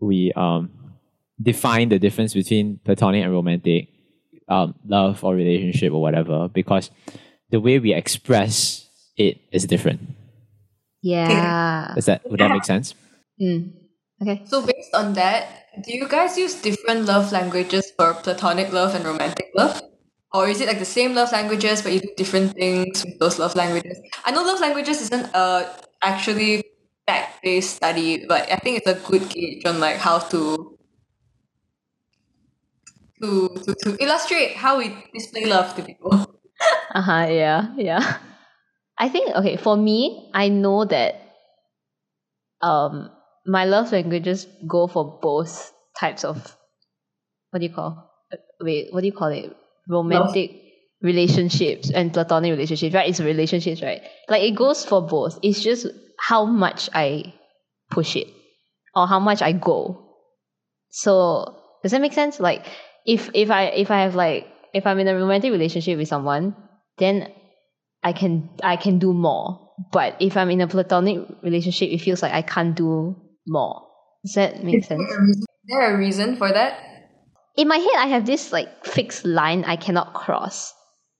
we 0.00 0.32
um 0.36 0.70
define 1.40 1.88
the 1.88 1.98
difference 1.98 2.34
between 2.34 2.78
platonic 2.84 3.24
and 3.24 3.32
romantic 3.32 3.88
um, 4.48 4.74
love 4.86 5.24
or 5.24 5.34
relationship 5.34 5.92
or 5.92 6.00
whatever 6.00 6.48
because 6.48 6.90
the 7.50 7.60
way 7.60 7.78
we 7.78 7.92
express 7.92 8.88
it 9.16 9.38
is 9.52 9.64
different. 9.64 10.00
Yeah. 11.02 11.92
Does 11.94 12.06
that 12.06 12.28
would 12.30 12.40
that 12.40 12.50
make 12.50 12.64
sense? 12.64 12.94
Mm. 13.40 13.72
Okay. 14.22 14.42
So 14.46 14.64
based 14.64 14.94
on 14.94 15.12
that, 15.14 15.66
do 15.82 15.92
you 15.92 16.08
guys 16.08 16.38
use 16.38 16.54
different 16.54 17.06
love 17.06 17.32
languages 17.32 17.92
for 17.96 18.14
platonic 18.14 18.72
love 18.72 18.94
and 18.94 19.04
romantic 19.04 19.50
love? 19.54 19.82
Or 20.32 20.48
is 20.48 20.60
it 20.60 20.66
like 20.66 20.78
the 20.78 20.84
same 20.84 21.14
love 21.14 21.30
languages 21.30 21.82
but 21.82 21.92
you 21.92 22.00
do 22.00 22.10
different 22.16 22.54
things 22.54 23.04
with 23.04 23.18
those 23.18 23.38
love 23.38 23.54
languages? 23.54 23.98
I 24.24 24.32
know 24.32 24.42
love 24.42 24.60
languages 24.60 25.00
isn't 25.02 25.30
a 25.34 25.70
actually 26.02 26.64
fact 27.06 27.42
based 27.42 27.76
study, 27.76 28.24
but 28.26 28.50
I 28.50 28.56
think 28.56 28.78
it's 28.78 28.86
a 28.86 28.98
good 29.08 29.28
gauge 29.28 29.64
on 29.64 29.78
like 29.78 29.96
how 29.96 30.18
to 30.18 30.73
to 33.24 33.48
to, 33.64 33.74
to 33.74 33.96
illustrate 34.02 34.56
how 34.56 34.78
we 34.78 34.92
display 35.12 35.46
love 35.46 35.74
to 35.76 35.82
people. 35.82 36.12
Uh 36.94 37.02
huh. 37.02 37.26
Yeah. 37.28 37.74
Yeah. 37.76 38.18
I 38.96 39.08
think 39.08 39.34
okay. 39.34 39.56
For 39.56 39.76
me, 39.76 40.30
I 40.32 40.48
know 40.48 40.84
that 40.84 41.16
um 42.62 43.10
my 43.46 43.64
love 43.64 43.92
languages 43.92 44.46
go 44.66 44.86
for 44.86 45.18
both 45.20 45.72
types 45.98 46.24
of 46.24 46.56
what 47.50 47.60
do 47.60 47.66
you 47.66 47.74
call 47.74 48.10
uh, 48.32 48.36
wait 48.60 48.92
what 48.92 49.00
do 49.00 49.06
you 49.06 49.12
call 49.12 49.28
it 49.28 49.54
romantic 49.88 50.50
relationships 51.02 51.90
and 51.90 52.12
platonic 52.12 52.50
relationships 52.50 52.94
right 52.94 53.10
it's 53.10 53.20
relationships 53.20 53.82
right 53.82 54.00
like 54.28 54.42
it 54.42 54.56
goes 54.56 54.84
for 54.84 55.02
both 55.06 55.38
it's 55.42 55.60
just 55.60 55.86
how 56.18 56.46
much 56.46 56.88
i 56.94 57.34
push 57.90 58.16
it 58.16 58.28
or 58.94 59.06
how 59.06 59.20
much 59.20 59.42
i 59.42 59.52
go 59.52 60.08
so 60.88 61.60
does 61.82 61.92
that 61.92 62.00
make 62.00 62.14
sense 62.14 62.40
like 62.40 62.64
if 63.04 63.30
if 63.34 63.50
i 63.50 63.64
if 63.66 63.90
i 63.90 64.02
have 64.02 64.14
like 64.14 64.46
if 64.72 64.86
i'm 64.86 64.98
in 64.98 65.08
a 65.08 65.14
romantic 65.14 65.52
relationship 65.52 65.98
with 65.98 66.08
someone 66.08 66.56
then 66.98 67.30
i 68.02 68.12
can 68.12 68.50
i 68.62 68.76
can 68.76 68.98
do 68.98 69.12
more. 69.12 69.60
But 69.90 70.16
if 70.20 70.36
i'm 70.36 70.50
in 70.50 70.60
a 70.60 70.68
platonic 70.68 71.26
relationship 71.42 71.90
it 71.90 71.98
feels 71.98 72.22
like 72.22 72.32
i 72.32 72.42
can't 72.42 72.76
do 72.76 73.16
more. 73.46 73.82
Does 74.24 74.34
that 74.34 74.64
make 74.64 74.84
sense? 74.84 75.02
Is 75.02 75.46
there 75.66 75.94
a 75.94 75.98
reason 75.98 76.36
for 76.36 76.50
that? 76.52 76.78
in 77.56 77.68
my 77.68 77.76
head 77.76 77.96
I 77.98 78.06
have 78.06 78.26
this 78.26 78.52
like 78.52 78.84
fixed 78.84 79.24
line 79.24 79.64
I 79.64 79.76
cannot 79.76 80.14
cross. 80.14 80.72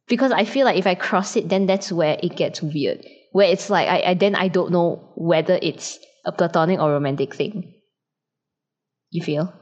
Because 0.06 0.32
I 0.32 0.44
feel 0.44 0.66
like 0.66 0.76
if 0.76 0.86
I 0.86 0.94
cross 0.94 1.36
it 1.36 1.48
then 1.48 1.66
that's 1.66 1.90
where 1.90 2.18
it 2.22 2.36
gets 2.36 2.62
weird. 2.62 3.06
Where 3.32 3.48
it's 3.50 3.70
like 3.70 3.88
I, 3.88 4.10
I 4.10 4.14
then 4.14 4.34
I 4.34 4.48
don't 4.48 4.72
know 4.72 5.12
whether 5.16 5.58
it's 5.62 5.98
a 6.24 6.32
platonic 6.32 6.80
or 6.80 6.92
romantic 6.92 7.34
thing. 7.34 7.74
You 9.10 9.22
feel 9.22 9.52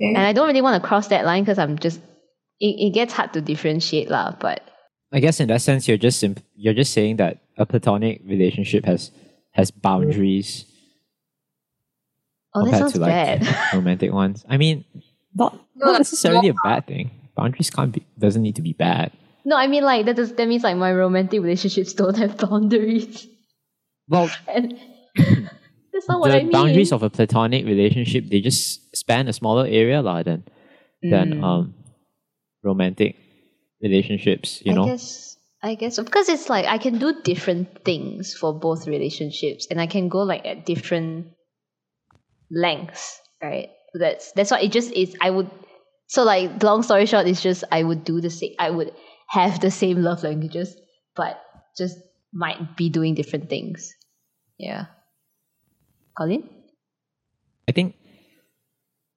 Okay. 0.00 0.08
and 0.14 0.18
I 0.18 0.32
don't 0.32 0.46
really 0.46 0.62
want 0.62 0.80
to 0.82 0.86
cross 0.86 1.08
that 1.08 1.24
line 1.24 1.42
because 1.44 1.58
I'm 1.58 1.78
just 1.78 2.00
it, 2.60 2.76
it 2.88 2.90
gets 2.94 3.12
hard 3.12 3.32
to 3.32 3.40
differentiate 3.40 4.10
lah 4.10 4.32
but 4.38 4.60
I 5.12 5.20
guess 5.20 5.38
in 5.40 5.48
that 5.48 5.62
sense, 5.62 5.86
you're 5.86 5.96
just 5.96 6.18
simp- 6.18 6.42
you're 6.56 6.74
just 6.74 6.92
saying 6.92 7.16
that 7.16 7.38
a 7.56 7.64
platonic 7.64 8.20
relationship 8.26 8.84
has 8.84 9.10
has 9.52 9.70
boundaries 9.70 10.66
oh 12.54 12.64
that 12.64 12.70
compared 12.70 12.80
sounds 12.80 12.92
to 12.94 13.00
like 13.00 13.10
bad 13.10 13.56
romantic 13.74 14.12
ones. 14.12 14.44
I 14.48 14.56
mean, 14.56 14.84
not 15.34 15.54
No, 15.76 15.92
not 15.92 15.98
necessarily 15.98 16.48
a 16.48 16.54
bad 16.64 16.86
thing. 16.86 17.10
Boundaries 17.36 17.70
can't 17.70 17.92
be 17.92 18.04
doesn't 18.18 18.42
need 18.42 18.56
to 18.56 18.62
be 18.62 18.72
bad. 18.72 19.12
no 19.44 19.56
I 19.56 19.68
mean 19.68 19.84
like 19.84 20.06
that, 20.06 20.16
does, 20.16 20.34
that 20.34 20.48
means 20.48 20.64
like 20.64 20.76
my 20.76 20.92
romantic 20.92 21.40
relationships 21.40 21.92
don't 22.00 22.16
have 22.18 22.36
boundaries 22.36 23.26
Well, 24.08 24.28
and 24.48 24.74
that's 25.16 26.08
not 26.08 26.20
what 26.20 26.30
the 26.32 26.38
I 26.40 26.42
mean 26.42 26.50
boundaries 26.52 26.92
of 26.92 27.02
a 27.02 27.10
platonic 27.10 27.64
relationship 27.64 28.26
they 28.26 28.40
just 28.40 28.85
span 29.06 29.28
a 29.30 29.32
smaller 29.32 29.62
area 29.70 30.02
lah 30.02 30.26
than 30.26 30.42
than 30.98 31.38
Mm. 31.38 31.44
um 31.46 31.64
romantic 32.66 33.14
relationships. 33.78 34.58
You 34.66 34.72
I 34.72 34.74
know, 34.74 34.86
guess 34.90 35.38
I 35.62 35.74
guess 35.78 35.94
so. 35.94 36.02
because 36.02 36.26
it's 36.28 36.50
like 36.50 36.66
I 36.66 36.78
can 36.82 36.98
do 36.98 37.14
different 37.22 37.84
things 37.86 38.34
for 38.34 38.50
both 38.50 38.90
relationships, 38.90 39.70
and 39.70 39.78
I 39.80 39.86
can 39.86 40.08
go 40.10 40.26
like 40.26 40.42
at 40.42 40.66
different 40.66 41.30
lengths, 42.50 43.20
right? 43.38 43.70
That's 43.94 44.32
that's 44.34 44.50
what 44.50 44.62
it 44.66 44.72
just 44.74 44.90
is. 44.90 45.14
I 45.22 45.30
would 45.30 45.50
so 46.10 46.26
like 46.26 46.58
long 46.62 46.82
story 46.82 47.06
short, 47.06 47.30
it's 47.30 47.42
just 47.42 47.62
I 47.70 47.82
would 47.86 48.02
do 48.02 48.20
the 48.20 48.30
same. 48.30 48.58
I 48.58 48.70
would 48.74 48.90
have 49.30 49.60
the 49.62 49.70
same 49.70 50.02
love 50.02 50.26
languages, 50.26 50.74
but 51.14 51.38
just 51.78 51.94
might 52.34 52.76
be 52.76 52.90
doing 52.90 53.14
different 53.14 53.48
things. 53.48 53.94
Yeah, 54.58 54.90
Colin. 56.18 56.42
I 57.68 57.72
think. 57.72 57.94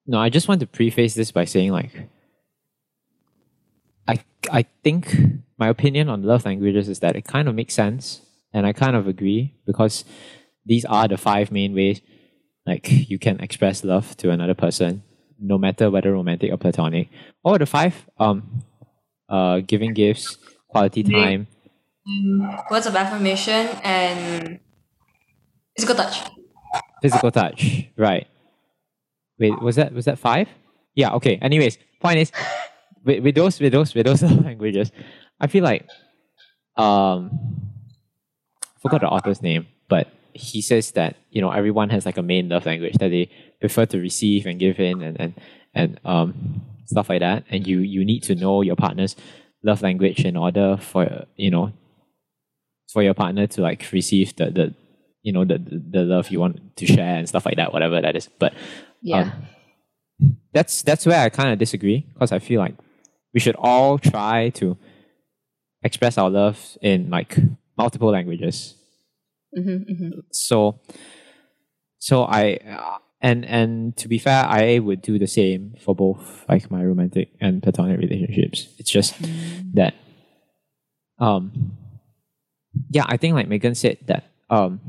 No, 0.09 0.17
I 0.17 0.29
just 0.33 0.47
want 0.47 0.59
to 0.61 0.67
preface 0.67 1.13
this 1.13 1.29
by 1.31 1.45
saying 1.45 1.71
like. 1.71 1.93
I 4.07 4.17
I 4.51 4.65
think 4.83 5.13
my 5.61 5.67
opinion 5.69 6.09
on 6.09 6.23
love 6.23 6.45
languages 6.45 6.89
is 6.89 6.99
that 7.05 7.15
it 7.15 7.25
kind 7.25 7.47
of 7.47 7.53
makes 7.53 7.75
sense, 7.75 8.21
and 8.51 8.65
I 8.65 8.73
kind 8.73 8.95
of 8.95 9.05
agree 9.05 9.53
because 9.69 10.03
these 10.65 10.83
are 10.85 11.07
the 11.07 11.17
five 11.17 11.51
main 11.51 11.75
ways 11.75 12.01
like 12.65 12.89
you 13.09 13.19
can 13.19 13.39
express 13.39 13.83
love 13.83 14.17
to 14.17 14.31
another 14.31 14.55
person, 14.55 15.03
no 15.37 15.57
matter 15.59 15.91
whether 15.91 16.11
romantic 16.13 16.51
or 16.51 16.57
platonic. 16.57 17.09
Or 17.43 17.59
the 17.59 17.67
five 17.67 17.93
um 18.17 18.63
uh 19.29 19.59
giving 19.61 19.93
gifts, 19.93 20.37
quality 20.69 21.03
time, 21.03 21.45
Words 22.71 22.87
of 22.87 22.95
affirmation 22.95 23.67
and 23.83 24.59
physical 25.77 25.95
touch. 25.95 26.25
physical 27.01 27.29
touch. 27.31 27.85
Right. 27.95 28.25
Wait, 29.39 29.59
was 29.61 29.75
that 29.77 29.93
was 29.93 30.05
that 30.05 30.19
five? 30.19 30.49
Yeah, 30.95 31.13
okay. 31.13 31.37
Anyways, 31.41 31.77
point 32.01 32.19
is 32.19 32.31
with, 33.03 33.23
with 33.23 33.35
those 33.35 33.59
with 33.59 33.71
those 33.71 33.93
with 33.95 34.05
those 34.05 34.21
languages, 34.47 34.91
I 35.39 35.47
feel 35.47 35.63
like 35.63 35.87
um 36.75 37.31
forgot 38.81 39.01
the 39.01 39.07
author's 39.07 39.41
name, 39.41 39.67
but 39.87 40.07
he 40.33 40.61
says 40.61 40.91
that, 40.91 41.15
you 41.31 41.41
know, 41.41 41.51
everyone 41.51 41.89
has 41.89 42.05
like 42.05 42.17
a 42.17 42.23
main 42.23 42.49
love 42.49 42.65
language 42.65 42.95
that 42.99 43.09
they 43.09 43.29
prefer 43.59 43.85
to 43.87 43.99
receive 43.99 44.45
and 44.45 44.59
give 44.59 44.79
in 44.79 45.01
and 45.01 45.19
and, 45.19 45.33
and 45.73 45.99
um 46.05 46.61
stuff 46.85 47.09
like 47.09 47.21
that. 47.21 47.45
And 47.49 47.65
you 47.65 47.79
you 47.79 48.03
need 48.05 48.23
to 48.23 48.35
know 48.35 48.61
your 48.61 48.75
partner's 48.75 49.15
love 49.63 49.81
language 49.81 50.23
in 50.25 50.37
order 50.37 50.77
for 50.77 51.25
you 51.35 51.51
know 51.51 51.73
for 52.91 53.03
your 53.03 53.13
partner 53.13 53.47
to 53.47 53.61
like 53.61 53.91
receive 53.91 54.35
the 54.35 54.49
the 54.51 54.73
you 55.21 55.31
know 55.33 55.45
the 55.45 55.57
the 55.57 56.03
love 56.03 56.29
you 56.29 56.39
want 56.39 56.75
to 56.77 56.85
share 56.85 57.15
and 57.17 57.27
stuff 57.27 57.45
like 57.45 57.57
that, 57.57 57.73
whatever 57.73 58.01
that 58.01 58.15
is. 58.15 58.27
But 58.39 58.53
Yeah. 59.01 59.31
that's 60.53 60.81
that's 60.81 61.05
where 61.05 61.19
I 61.19 61.29
kind 61.29 61.49
of 61.51 61.59
disagree 61.59 62.05
because 62.13 62.31
I 62.31 62.39
feel 62.39 62.59
like 62.59 62.75
we 63.33 63.39
should 63.39 63.55
all 63.55 63.97
try 63.97 64.49
to 64.55 64.77
express 65.83 66.17
our 66.17 66.29
love 66.29 66.77
in 66.81 67.09
like 67.09 67.37
multiple 67.77 68.11
languages. 68.11 68.75
hmm 69.55 69.77
hmm 69.87 70.19
So, 70.31 70.79
so 71.99 72.23
I 72.23 72.59
uh, 72.67 72.97
and 73.21 73.45
and 73.45 73.95
to 73.97 74.07
be 74.07 74.17
fair, 74.19 74.45
I 74.45 74.79
would 74.79 75.01
do 75.01 75.19
the 75.19 75.27
same 75.27 75.75
for 75.79 75.95
both 75.95 76.45
like 76.49 76.69
my 76.71 76.83
romantic 76.83 77.29
and 77.39 77.61
platonic 77.61 77.99
relationships. 77.99 78.67
It's 78.77 78.91
just 78.91 79.15
that, 79.73 79.93
um, 81.19 81.77
yeah, 82.89 83.03
I 83.07 83.17
think 83.17 83.35
like 83.35 83.47
Megan 83.47 83.75
said 83.75 83.97
that. 84.07 84.23
Um, 84.49 84.79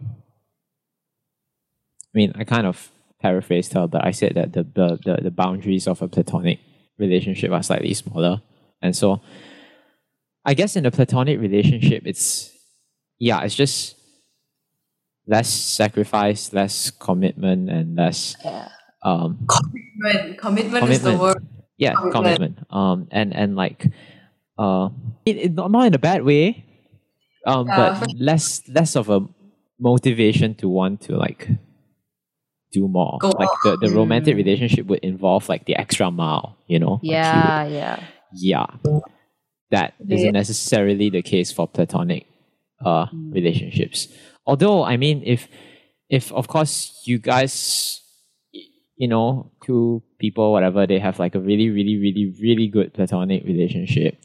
I 2.14 2.18
mean, 2.18 2.32
I 2.36 2.44
kind 2.44 2.66
of 2.66 2.90
paraphrased 3.20 3.72
her, 3.74 3.86
but 3.86 4.04
I 4.04 4.10
said 4.12 4.34
that 4.34 4.52
the 4.52 4.62
the 4.64 4.98
the, 5.04 5.22
the 5.24 5.30
boundaries 5.30 5.86
of 5.86 6.02
a 6.02 6.08
platonic 6.08 6.58
relationship 6.98 7.50
are 7.52 7.62
slightly 7.62 7.94
smaller, 7.94 8.42
and 8.82 8.94
so 8.96 9.20
I 10.44 10.54
guess 10.54 10.76
in 10.76 10.86
a 10.86 10.90
platonic 10.90 11.38
relationship, 11.40 12.02
it's 12.06 12.50
yeah, 13.18 13.42
it's 13.42 13.54
just 13.54 13.96
less 15.26 15.48
sacrifice, 15.48 16.52
less 16.52 16.90
commitment, 16.90 17.70
and 17.70 17.94
less 17.96 18.36
Yeah. 18.44 18.68
um, 19.04 19.46
Commitment. 19.46 20.38
Commitment 20.38 20.88
is 20.90 21.02
the 21.02 21.16
word. 21.16 21.46
yeah 21.76 21.92
Commitment. 21.94 22.14
commitment 22.14 22.58
um 22.70 23.06
and 23.10 23.34
and 23.36 23.54
like 23.56 23.86
uh 24.58 24.88
it, 25.24 25.36
it, 25.36 25.52
not 25.54 25.70
not 25.70 25.86
in 25.86 25.94
a 25.94 25.98
bad 25.98 26.22
way 26.24 26.64
um 27.46 27.68
Yeah, 27.68 27.96
but 28.00 28.08
less 28.18 28.62
less 28.68 28.96
of 28.96 29.08
a 29.10 29.20
motivation 29.78 30.54
to 30.56 30.68
want 30.68 31.02
to 31.02 31.16
like 31.16 31.48
do 32.72 32.86
more 32.88 33.18
Go 33.20 33.30
like 33.30 33.50
the, 33.64 33.76
the 33.76 33.90
romantic 33.90 34.34
Mm. 34.34 34.38
relationship 34.38 34.86
would 34.86 35.00
involve 35.00 35.48
like 35.48 35.64
the 35.66 35.74
extra 35.76 36.10
mile 36.10 36.56
you 36.66 36.78
know 36.78 37.00
Like, 37.02 37.02
Yeah, 37.02 37.64
yeah. 37.66 37.96
would- 37.96 38.06
yeah 38.32 38.66
that 39.70 39.94
Yeah. 40.06 40.14
isn't 40.16 40.32
necessarily 40.32 41.10
the 41.10 41.22
case 41.22 41.50
for 41.52 41.66
platonic 41.66 42.26
uh 42.84 43.06
Mm. 43.06 43.32
relationships 43.34 44.08
although 44.46 44.82
i 44.84 44.96
mean 44.96 45.22
if 45.24 45.48
if 46.08 46.32
of 46.32 46.48
course 46.48 47.02
you 47.04 47.18
guys 47.18 48.00
you 48.96 49.08
know 49.08 49.50
two 49.64 50.02
people 50.18 50.52
whatever 50.52 50.86
they 50.86 50.98
have 50.98 51.18
like 51.18 51.34
a 51.34 51.40
really 51.40 51.70
really 51.70 51.96
really 51.98 52.32
really 52.40 52.68
good 52.68 52.92
platonic 52.94 53.44
relationship 53.44 54.16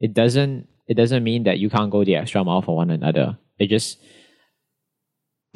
it 0.00 0.14
doesn't 0.14 0.66
it 0.88 0.94
doesn't 0.94 1.24
mean 1.24 1.42
that 1.44 1.58
you 1.58 1.68
can't 1.70 1.90
go 1.90 2.04
the 2.04 2.14
extra 2.16 2.42
mile 2.44 2.62
for 2.62 2.76
one 2.76 2.90
another 2.90 3.36
it 3.58 3.66
just 3.68 3.98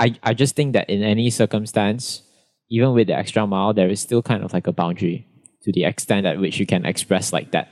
i 0.00 0.14
i 0.22 0.34
just 0.34 0.56
think 0.56 0.72
that 0.72 0.88
in 0.90 1.02
any 1.02 1.30
circumstance 1.30 2.22
even 2.70 2.94
with 2.94 3.06
the 3.06 3.14
extra 3.16 3.46
mile 3.46 3.72
there 3.74 3.90
is 3.90 4.00
still 4.00 4.22
kind 4.22 4.42
of 4.44 4.52
like 4.52 4.66
a 4.66 4.72
boundary 4.72 5.26
to 5.62 5.72
the 5.72 5.84
extent 5.84 6.26
at 6.26 6.40
which 6.40 6.58
you 6.58 6.66
can 6.66 6.84
express 6.86 7.32
like 7.32 7.50
that 7.52 7.68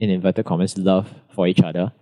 in 0.00 0.10
inverted 0.10 0.44
commas 0.44 0.76
love 0.78 1.12
for 1.34 1.46
each 1.46 1.62
other 1.62 1.92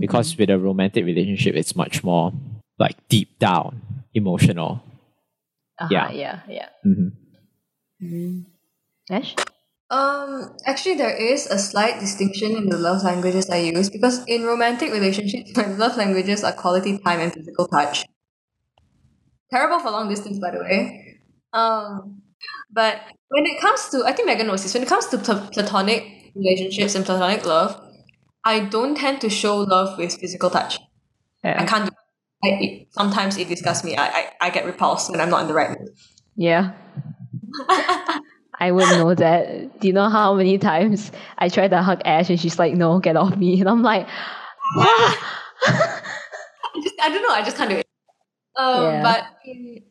because 0.00 0.36
with 0.36 0.50
a 0.50 0.58
romantic 0.58 1.04
relationship 1.04 1.54
it's 1.54 1.74
much 1.76 2.02
more 2.04 2.32
like 2.78 2.96
deep 3.08 3.38
down 3.38 3.80
emotional 4.14 4.82
Uh-huh, 5.78 5.92
Yeah. 5.92 6.10
yeah, 6.10 6.36
yeah. 6.48 6.68
hmm 6.82 8.40
Ash? 9.10 9.34
Um, 9.90 10.56
actually, 10.66 10.96
there 10.96 11.14
is 11.14 11.46
a 11.46 11.58
slight 11.58 12.00
distinction 12.00 12.56
in 12.56 12.68
the 12.68 12.76
love 12.76 13.04
languages 13.04 13.48
I 13.50 13.58
use 13.58 13.88
because 13.88 14.24
in 14.26 14.44
romantic 14.44 14.90
relationships, 14.92 15.52
my 15.56 15.66
love 15.66 15.96
languages 15.96 16.42
are 16.42 16.52
quality 16.52 16.98
time 16.98 17.20
and 17.20 17.32
physical 17.32 17.68
touch. 17.68 18.04
Terrible 19.50 19.78
for 19.80 19.90
long 19.90 20.08
distance, 20.08 20.38
by 20.38 20.50
the 20.50 20.58
way. 20.58 21.18
Um, 21.52 22.22
but 22.72 23.00
when 23.28 23.46
it 23.46 23.60
comes 23.60 23.88
to, 23.90 24.04
I 24.04 24.12
think 24.12 24.26
Megan 24.26 24.46
knows 24.46 24.62
this. 24.62 24.74
When 24.74 24.82
it 24.82 24.88
comes 24.88 25.06
to 25.06 25.18
pl- 25.18 25.48
platonic 25.52 26.32
relationships 26.34 26.94
and 26.94 27.04
platonic 27.04 27.46
love, 27.46 27.80
I 28.44 28.60
don't 28.60 28.96
tend 28.96 29.20
to 29.22 29.30
show 29.30 29.58
love 29.58 29.98
with 29.98 30.14
physical 30.18 30.50
touch. 30.50 30.78
I 31.60 31.64
can't 31.64 31.86
do. 31.86 31.96
I, 32.44 32.48
it, 32.60 32.88
sometimes 32.90 33.36
it 33.38 33.48
disgusts 33.48 33.84
me. 33.84 33.96
I, 33.96 34.06
I 34.06 34.32
I 34.40 34.50
get 34.50 34.66
repulsed 34.66 35.10
when 35.10 35.20
I'm 35.20 35.30
not 35.30 35.42
in 35.42 35.48
the 35.48 35.54
right 35.54 35.70
mood. 35.70 35.88
Yeah. 36.36 36.72
I 38.58 38.70
would 38.72 38.88
know 38.90 39.14
that. 39.14 39.80
Do 39.80 39.88
you 39.88 39.92
know 39.94 40.08
how 40.08 40.34
many 40.34 40.58
times 40.58 41.12
I 41.38 41.48
try 41.48 41.68
to 41.68 41.82
hug 41.82 42.02
Ash 42.04 42.30
and 42.30 42.40
she's 42.40 42.58
like, 42.58 42.74
no, 42.74 42.98
get 43.00 43.16
off 43.16 43.36
me. 43.36 43.60
And 43.60 43.68
I'm 43.68 43.82
like, 43.82 44.06
I 44.76 45.16
just 46.82 46.94
I 47.00 47.08
don't 47.08 47.22
know. 47.22 47.30
I 47.30 47.42
just 47.42 47.56
can't 47.56 47.70
do 47.70 47.76
it. 47.76 47.85
Um, 48.56 48.82
Yeah. 48.84 49.02
But 49.02 49.24
in, 49.44 49.82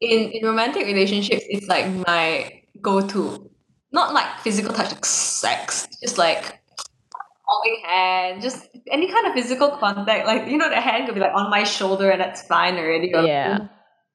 in 0.00 0.20
in 0.32 0.46
romantic 0.46 0.86
relationships, 0.86 1.44
it's 1.48 1.68
like 1.68 1.86
my 2.06 2.62
go-to. 2.80 3.50
Not 3.92 4.12
like 4.12 4.40
physical 4.40 4.74
touch, 4.74 4.90
like 4.90 5.04
sex. 5.04 5.86
Just 6.02 6.18
like 6.18 6.60
holding 7.44 7.80
hand, 7.86 8.42
just 8.42 8.68
any 8.90 9.10
kind 9.10 9.26
of 9.26 9.32
physical 9.32 9.70
contact. 9.78 10.26
Like 10.26 10.48
you 10.48 10.58
know, 10.58 10.68
the 10.68 10.80
hand 10.80 11.06
could 11.06 11.14
be 11.14 11.20
like 11.20 11.34
on 11.34 11.50
my 11.50 11.64
shoulder, 11.64 12.10
and 12.10 12.20
that's 12.20 12.42
fine 12.42 12.76
already. 12.76 13.14
Or 13.14 13.22
yeah. 13.22 13.68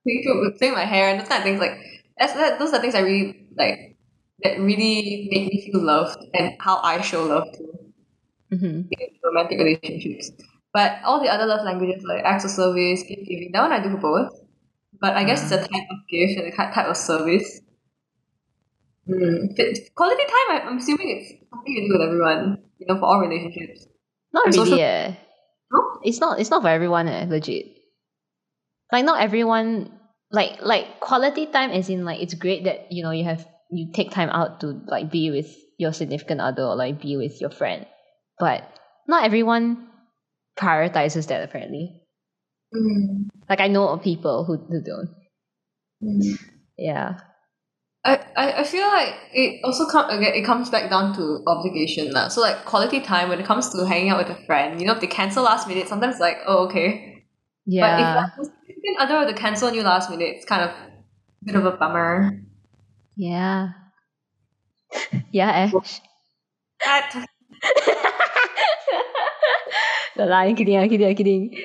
we 0.05 0.23
could 0.23 0.57
play 0.57 0.71
my 0.71 0.85
hair 0.85 1.09
and 1.09 1.19
those 1.19 1.27
kind 1.27 1.39
of 1.39 1.45
things. 1.45 1.59
Like 1.59 1.77
that's 2.17 2.33
that, 2.33 2.59
those 2.59 2.73
are 2.73 2.81
things 2.81 2.95
I 2.95 3.01
really 3.01 3.47
like. 3.57 3.97
That 4.43 4.57
really 4.57 5.29
make 5.29 5.53
me 5.53 5.69
feel 5.69 5.83
loved 5.83 6.17
and 6.33 6.55
how 6.59 6.81
I 6.81 7.01
show 7.01 7.25
love 7.25 7.45
too 7.55 7.71
hmm 8.51 8.81
in 8.91 9.07
romantic 9.23 9.59
relationships. 9.59 10.31
But 10.73 10.99
all 11.03 11.21
the 11.21 11.27
other 11.29 11.45
love 11.45 11.65
languages 11.65 12.03
like 12.07 12.23
acts 12.23 12.45
of 12.45 12.51
service, 12.51 13.03
gift 13.03 13.27
giving, 13.27 13.51
that 13.53 13.61
one 13.61 13.73
I 13.73 13.83
do 13.83 13.97
both. 13.97 14.31
But 14.99 15.15
I 15.15 15.23
guess 15.23 15.43
it's 15.43 15.51
a 15.51 15.57
type 15.57 15.87
of 15.89 15.97
gift 16.09 16.39
and 16.39 16.53
a 16.53 16.55
type 16.55 16.85
of 16.87 16.95
service. 16.95 17.59
Mm. 19.09 19.55
Quality 19.95 20.23
time, 20.23 20.67
I'm 20.67 20.77
assuming 20.77 21.09
it's 21.19 21.49
something 21.49 21.73
you 21.73 21.87
do 21.89 21.97
with 21.99 22.07
everyone, 22.07 22.59
you 22.77 22.85
know, 22.87 22.99
for 22.99 23.05
all 23.05 23.19
relationships. 23.19 23.87
Not 24.33 24.45
And 24.45 24.55
really, 24.55 24.69
social- 24.69 24.79
eh. 24.83 25.15
No? 25.71 25.79
It's 26.03 26.19
not 26.19 26.39
it's 26.39 26.49
not 26.49 26.61
for 26.61 26.69
everyone, 26.69 27.07
eh, 27.07 27.25
legit. 27.27 27.65
Like 28.91 29.05
not 29.05 29.21
everyone 29.21 29.91
like 30.31 30.61
like 30.61 30.99
quality 30.99 31.47
time 31.47 31.71
as 31.71 31.89
in 31.89 32.05
like 32.05 32.21
it's 32.21 32.33
great 32.35 32.63
that, 32.65 32.91
you 32.91 33.03
know, 33.03 33.11
you 33.11 33.23
have 33.25 33.45
you 33.71 33.91
take 33.91 34.11
time 34.11 34.29
out 34.29 34.59
to 34.61 34.79
like 34.87 35.11
be 35.11 35.31
with 35.31 35.49
your 35.77 35.93
significant 35.93 36.39
other 36.41 36.63
or 36.63 36.75
like 36.75 37.01
be 37.01 37.17
with 37.17 37.41
your 37.41 37.49
friend. 37.49 37.85
But 38.39 38.63
not 39.07 39.23
everyone 39.25 39.87
prioritizes 40.57 41.27
that 41.27 41.43
apparently. 41.43 42.01
Mm. 42.73 43.29
Like 43.49 43.61
I 43.61 43.67
know 43.67 43.89
of 43.89 44.01
people 44.01 44.45
who, 44.45 44.57
who 44.57 44.81
don't. 44.81 45.09
Mm. 46.03 46.39
Yeah. 46.77 47.19
I, 48.03 48.19
I, 48.35 48.51
I 48.61 48.63
feel 48.63 48.87
like 48.87 49.13
it 49.31 49.61
also 49.63 49.85
come 49.85 50.09
again 50.09 50.33
it 50.33 50.43
comes 50.43 50.71
back 50.71 50.89
down 50.89 51.15
to 51.15 51.43
obligation 51.45 52.11
lah. 52.11 52.29
So 52.29 52.41
like 52.41 52.65
quality 52.65 52.99
time 52.99 53.29
when 53.29 53.39
it 53.39 53.45
comes 53.45 53.69
to 53.69 53.85
hanging 53.85 54.09
out 54.09 54.17
with 54.17 54.35
a 54.35 54.45
friend, 54.45 54.81
you 54.81 54.87
know, 54.87 54.93
if 54.93 55.01
they 55.01 55.07
cancel 55.07 55.43
last 55.43 55.67
minute, 55.67 55.87
sometimes 55.87 56.15
it's 56.15 56.21
like, 56.21 56.37
oh 56.47 56.65
okay. 56.65 57.25
Yeah. 57.65 58.29
But 58.35 58.41
if 58.41 58.47
significant 58.47 58.97
other 58.99 59.19
were 59.19 59.31
to 59.31 59.37
cancel 59.37 59.67
on 59.67 59.75
you 59.75 59.83
last 59.83 60.09
minute, 60.09 60.35
it's 60.35 60.45
kind 60.45 60.63
of 60.63 60.71
a 60.71 61.45
bit 61.45 61.55
of 61.55 61.65
a 61.65 61.71
bummer. 61.71 62.41
yeah. 63.15 63.69
yeah, 65.31 65.69
Ash. 65.71 66.01
That 70.21 70.29
no, 70.29 70.35
I'm 70.35 70.55
kidding, 70.55 70.77
I'm 70.77 70.87
kidding, 70.87 71.07
I'm 71.07 71.15
kidding. 71.15 71.57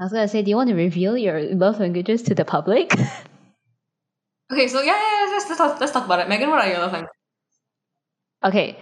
I 0.00 0.04
was 0.04 0.12
gonna 0.12 0.26
say, 0.26 0.42
do 0.42 0.50
you 0.50 0.56
want 0.56 0.68
to 0.70 0.74
reveal 0.74 1.16
your 1.16 1.40
love 1.54 1.78
languages 1.78 2.22
to 2.24 2.34
the 2.34 2.44
public? 2.44 2.92
Okay, 4.50 4.66
so 4.66 4.80
yeah, 4.80 4.96
yeah, 4.96 5.26
yeah 5.26 5.32
let's, 5.32 5.44
let's, 5.46 5.58
talk, 5.58 5.78
let's 5.78 5.92
talk 5.92 6.06
about 6.06 6.20
it. 6.20 6.28
Megan, 6.30 6.48
what 6.48 6.58
are 6.64 6.68
your 6.70 6.78
love 6.78 6.92
languages? 6.92 7.12
okay. 8.42 8.78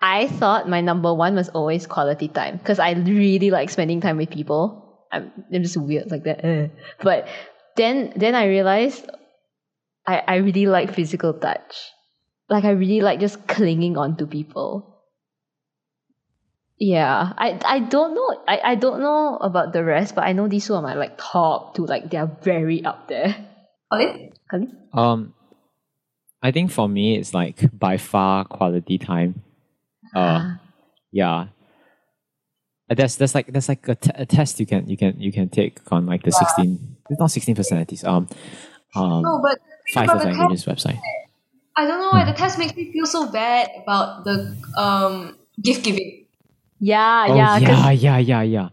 I 0.00 0.26
thought 0.26 0.68
my 0.68 0.80
number 0.80 1.12
one 1.14 1.34
was 1.36 1.48
always 1.50 1.86
quality 1.86 2.26
time 2.28 2.56
because 2.56 2.78
I 2.80 2.92
really 2.92 3.50
like 3.50 3.70
spending 3.70 4.00
time 4.00 4.16
with 4.16 4.30
people. 4.30 4.98
I'm, 5.12 5.30
I'm 5.52 5.62
just 5.62 5.76
weird 5.76 6.10
like 6.10 6.24
that. 6.24 6.44
eh. 6.44 6.68
But 7.00 7.28
then 7.76 8.12
then 8.16 8.34
I 8.34 8.46
realized 8.46 9.08
I, 10.06 10.22
I 10.26 10.34
really 10.36 10.66
like 10.66 10.94
physical 10.94 11.34
touch. 11.34 11.92
Like 12.48 12.64
I 12.64 12.70
really 12.70 13.00
like 13.00 13.20
just 13.20 13.46
clinging 13.46 13.96
on 13.96 14.16
to 14.16 14.26
people. 14.26 14.91
Yeah. 16.82 17.32
I 17.38 17.60
I 17.64 17.78
don't 17.78 18.14
know 18.14 18.42
I, 18.48 18.60
I 18.64 18.74
don't 18.74 19.00
know 19.00 19.38
about 19.38 19.72
the 19.72 19.84
rest, 19.84 20.16
but 20.16 20.24
I 20.26 20.32
know 20.32 20.48
these 20.48 20.66
two 20.66 20.74
are 20.74 20.82
my 20.82 20.94
like 20.94 21.14
top 21.16 21.76
two, 21.78 21.86
like 21.86 22.10
they're 22.10 22.26
very 22.42 22.84
up 22.84 23.06
there. 23.06 23.36
Colin? 23.92 24.32
Colin? 24.50 24.76
um 24.92 25.34
i 26.42 26.50
think 26.50 26.70
for 26.70 26.88
me 26.88 27.16
it's 27.16 27.32
like 27.32 27.64
by 27.78 27.96
far 27.96 28.44
quality 28.44 28.98
time 28.98 29.42
uh 30.14 30.40
Ah. 30.40 30.60
yeah 31.12 31.46
that's 32.88 33.16
there's 33.16 33.16
there's 33.16 33.34
like 33.34 33.46
there's 33.52 33.68
like 33.68 33.86
a, 33.88 33.94
t- 33.94 34.10
a 34.14 34.26
test 34.26 34.60
you 34.60 34.66
can 34.66 34.88
you 34.88 34.96
can 34.96 35.18
you 35.20 35.32
can 35.32 35.48
take 35.48 35.80
on 35.92 36.04
like 36.04 36.22
the 36.24 36.32
16 36.32 36.96
it's 37.08 37.20
not 37.20 37.30
16 37.30 37.54
personalities 37.54 38.04
um 38.04 38.28
um 38.96 39.22
No, 39.22 39.40
but 39.40 39.60
five 39.94 40.04
about 40.04 40.16
love 40.16 40.24
the 40.24 40.28
test, 40.28 40.38
languages 40.38 40.64
website 40.66 41.00
I 41.76 41.86
don't 41.86 42.00
know 42.00 42.10
why 42.10 42.24
the 42.24 42.36
test 42.36 42.58
makes 42.58 42.74
me 42.76 42.92
feel 42.92 43.06
so 43.06 43.30
bad 43.32 43.70
about 43.82 44.24
the 44.24 44.56
um 44.76 45.38
gift 45.62 45.84
giving. 45.84 46.21
Yeah, 46.82 47.26
oh 47.30 47.36
yeah, 47.38 47.58
'cause- 47.62 47.94
yeah 47.94 48.18
yeah 48.18 48.18
yeah 48.18 48.42
yeah 48.42 48.68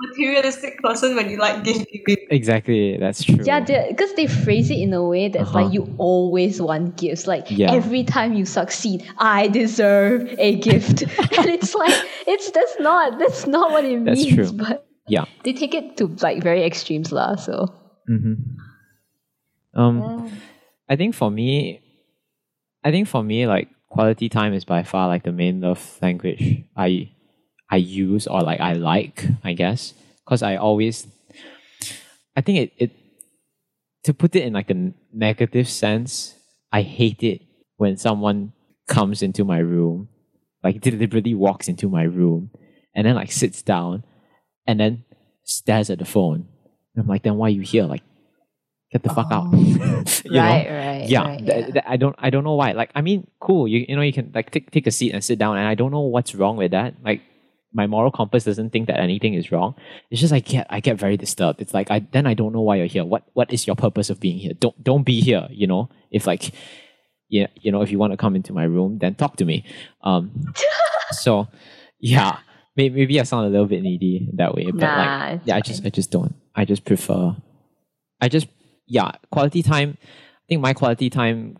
Materialistic 0.00 0.78
person 0.80 1.16
when 1.18 1.28
you 1.28 1.38
like 1.38 1.64
gift 1.66 1.84
giving. 1.90 2.26
exactly 2.30 2.96
that's 2.96 3.22
true 3.22 3.42
Yeah, 3.42 3.60
because 3.90 4.14
they 4.14 4.26
phrase 4.30 4.70
it 4.70 4.78
in 4.78 4.94
a 4.94 5.02
way 5.02 5.26
that's 5.28 5.50
Uh-huh. 5.50 5.66
like 5.66 5.74
you 5.74 5.90
always 5.98 6.62
want 6.62 6.96
gifts. 6.96 7.26
Like 7.26 7.50
Yeah. 7.50 7.74
every 7.74 8.04
time 8.06 8.32
you 8.38 8.46
succeed, 8.46 9.02
I 9.18 9.48
deserve 9.50 10.30
a 10.38 10.54
gift, 10.56 11.02
and 11.36 11.50
it's 11.50 11.74
like 11.74 11.94
it's 12.30 12.48
that's 12.54 12.76
not 12.78 13.18
that's 13.18 13.44
not 13.50 13.74
what 13.74 13.84
it 13.84 13.98
That's 14.06 14.22
means. 14.22 14.34
true. 14.34 14.52
But 14.54 14.86
yeah 15.10 15.26
they 15.42 15.52
take 15.52 15.74
it 15.74 15.98
to 15.98 16.06
like 16.22 16.42
very 16.46 16.62
extremes, 16.62 17.10
lah. 17.10 17.34
So 17.34 17.66
mm-hmm. 18.08 18.38
um 19.74 20.30
I 20.88 20.94
think 20.96 21.14
for 21.18 21.28
me, 21.30 21.82
I 22.86 22.90
think 22.94 23.08
for 23.10 23.22
me, 23.26 23.46
like 23.50 23.68
quality 23.90 24.28
time 24.30 24.54
is 24.54 24.64
by 24.64 24.82
far 24.86 25.08
like 25.10 25.24
the 25.26 25.32
main 25.34 25.60
love 25.60 25.82
language 26.00 26.64
I 26.78 27.10
I 27.70 27.76
use 27.76 28.26
or 28.26 28.40
like 28.40 28.60
I 28.60 28.72
like, 28.74 29.24
I 29.44 29.52
guess, 29.52 29.94
because 30.24 30.42
I 30.42 30.56
always, 30.56 31.06
I 32.36 32.40
think 32.40 32.58
it 32.58 32.72
it 32.78 32.90
to 34.04 34.14
put 34.14 34.34
it 34.34 34.44
in 34.44 34.52
like 34.52 34.70
a 34.70 34.92
negative 35.12 35.68
sense, 35.68 36.34
I 36.72 36.82
hate 36.82 37.22
it 37.22 37.42
when 37.76 37.96
someone 37.96 38.52
comes 38.86 39.22
into 39.22 39.44
my 39.44 39.58
room, 39.58 40.08
like 40.62 40.80
deliberately 40.80 41.34
walks 41.34 41.68
into 41.68 41.88
my 41.88 42.04
room, 42.04 42.50
and 42.94 43.06
then 43.06 43.14
like 43.14 43.32
sits 43.32 43.62
down, 43.62 44.04
and 44.66 44.80
then 44.80 45.04
stares 45.44 45.90
at 45.90 45.98
the 45.98 46.04
phone. 46.04 46.46
And 46.94 47.02
I'm 47.04 47.06
like, 47.08 47.22
then 47.22 47.36
why 47.36 47.48
are 47.48 47.50
you 47.50 47.62
here? 47.62 47.84
Like 47.84 48.02
get 48.90 49.02
the 49.02 49.10
fuck 49.10 49.30
out. 49.30 49.48
Oh. 49.52 49.56
you 50.24 50.30
know? 50.32 50.40
right, 50.40 50.70
right. 50.70 51.08
yeah, 51.08 51.22
right, 51.22 51.38
th- 51.38 51.48
yeah. 51.48 51.70
th- 51.70 51.84
I 51.86 51.96
don't 51.96 52.16
I 52.18 52.30
don't 52.30 52.44
know 52.44 52.54
why. 52.54 52.72
Like 52.72 52.90
I 52.94 53.02
mean, 53.02 53.26
cool. 53.40 53.68
You 53.68 53.84
you 53.88 53.96
know 53.96 54.02
you 54.02 54.12
can 54.12 54.32
like 54.34 54.50
take 54.50 54.70
take 54.70 54.86
a 54.86 54.90
seat 54.90 55.12
and 55.12 55.22
sit 55.22 55.38
down, 55.38 55.56
and 55.56 55.66
I 55.66 55.74
don't 55.74 55.90
know 55.90 56.00
what's 56.00 56.34
wrong 56.34 56.56
with 56.56 56.70
that. 56.72 56.94
Like 57.04 57.22
my 57.72 57.86
moral 57.86 58.10
compass 58.10 58.44
doesn't 58.44 58.70
think 58.70 58.86
that 58.88 58.98
anything 58.98 59.34
is 59.34 59.52
wrong. 59.52 59.74
It's 60.10 60.20
just 60.20 60.32
I 60.32 60.40
get 60.40 60.66
I 60.70 60.80
get 60.80 60.96
very 60.98 61.16
disturbed. 61.16 61.60
It's 61.60 61.74
like 61.74 61.90
I 61.90 62.00
then 62.12 62.26
I 62.26 62.34
don't 62.34 62.52
know 62.52 62.62
why 62.62 62.76
you're 62.76 62.86
here. 62.86 63.04
What 63.04 63.24
what 63.34 63.52
is 63.52 63.66
your 63.66 63.76
purpose 63.76 64.08
of 64.10 64.20
being 64.20 64.38
here? 64.38 64.52
Don't 64.58 64.82
don't 64.82 65.02
be 65.04 65.20
here. 65.20 65.46
You 65.50 65.66
know 65.66 65.88
if 66.10 66.26
like 66.26 66.52
yeah 67.28 67.48
you 67.60 67.70
know 67.70 67.82
if 67.82 67.90
you 67.90 67.98
want 67.98 68.12
to 68.12 68.16
come 68.16 68.34
into 68.36 68.52
my 68.52 68.64
room, 68.64 68.98
then 68.98 69.14
talk 69.14 69.36
to 69.36 69.44
me. 69.44 69.64
Um, 70.02 70.32
so 71.10 71.48
yeah. 72.00 72.38
may- 72.76 72.88
Maybe 72.88 73.18
I 73.20 73.24
sound 73.24 73.46
a 73.46 73.50
little 73.50 73.66
bit 73.66 73.82
needy 73.82 74.30
that 74.36 74.54
way, 74.54 74.64
but 74.70 74.76
Nah, 74.76 75.28
like, 75.32 75.40
yeah, 75.44 75.56
I 75.56 75.60
just, 75.60 75.84
I 75.84 75.90
just 75.90 76.10
don't. 76.12 76.34
I 76.54 76.64
just 76.64 76.84
prefer. 76.84 77.34
I 78.20 78.28
just, 78.28 78.46
yeah, 78.86 79.10
quality 79.32 79.62
time. 79.62 79.98
I 80.00 80.44
think 80.48 80.60
my 80.62 80.72
quality 80.74 81.10
time 81.10 81.58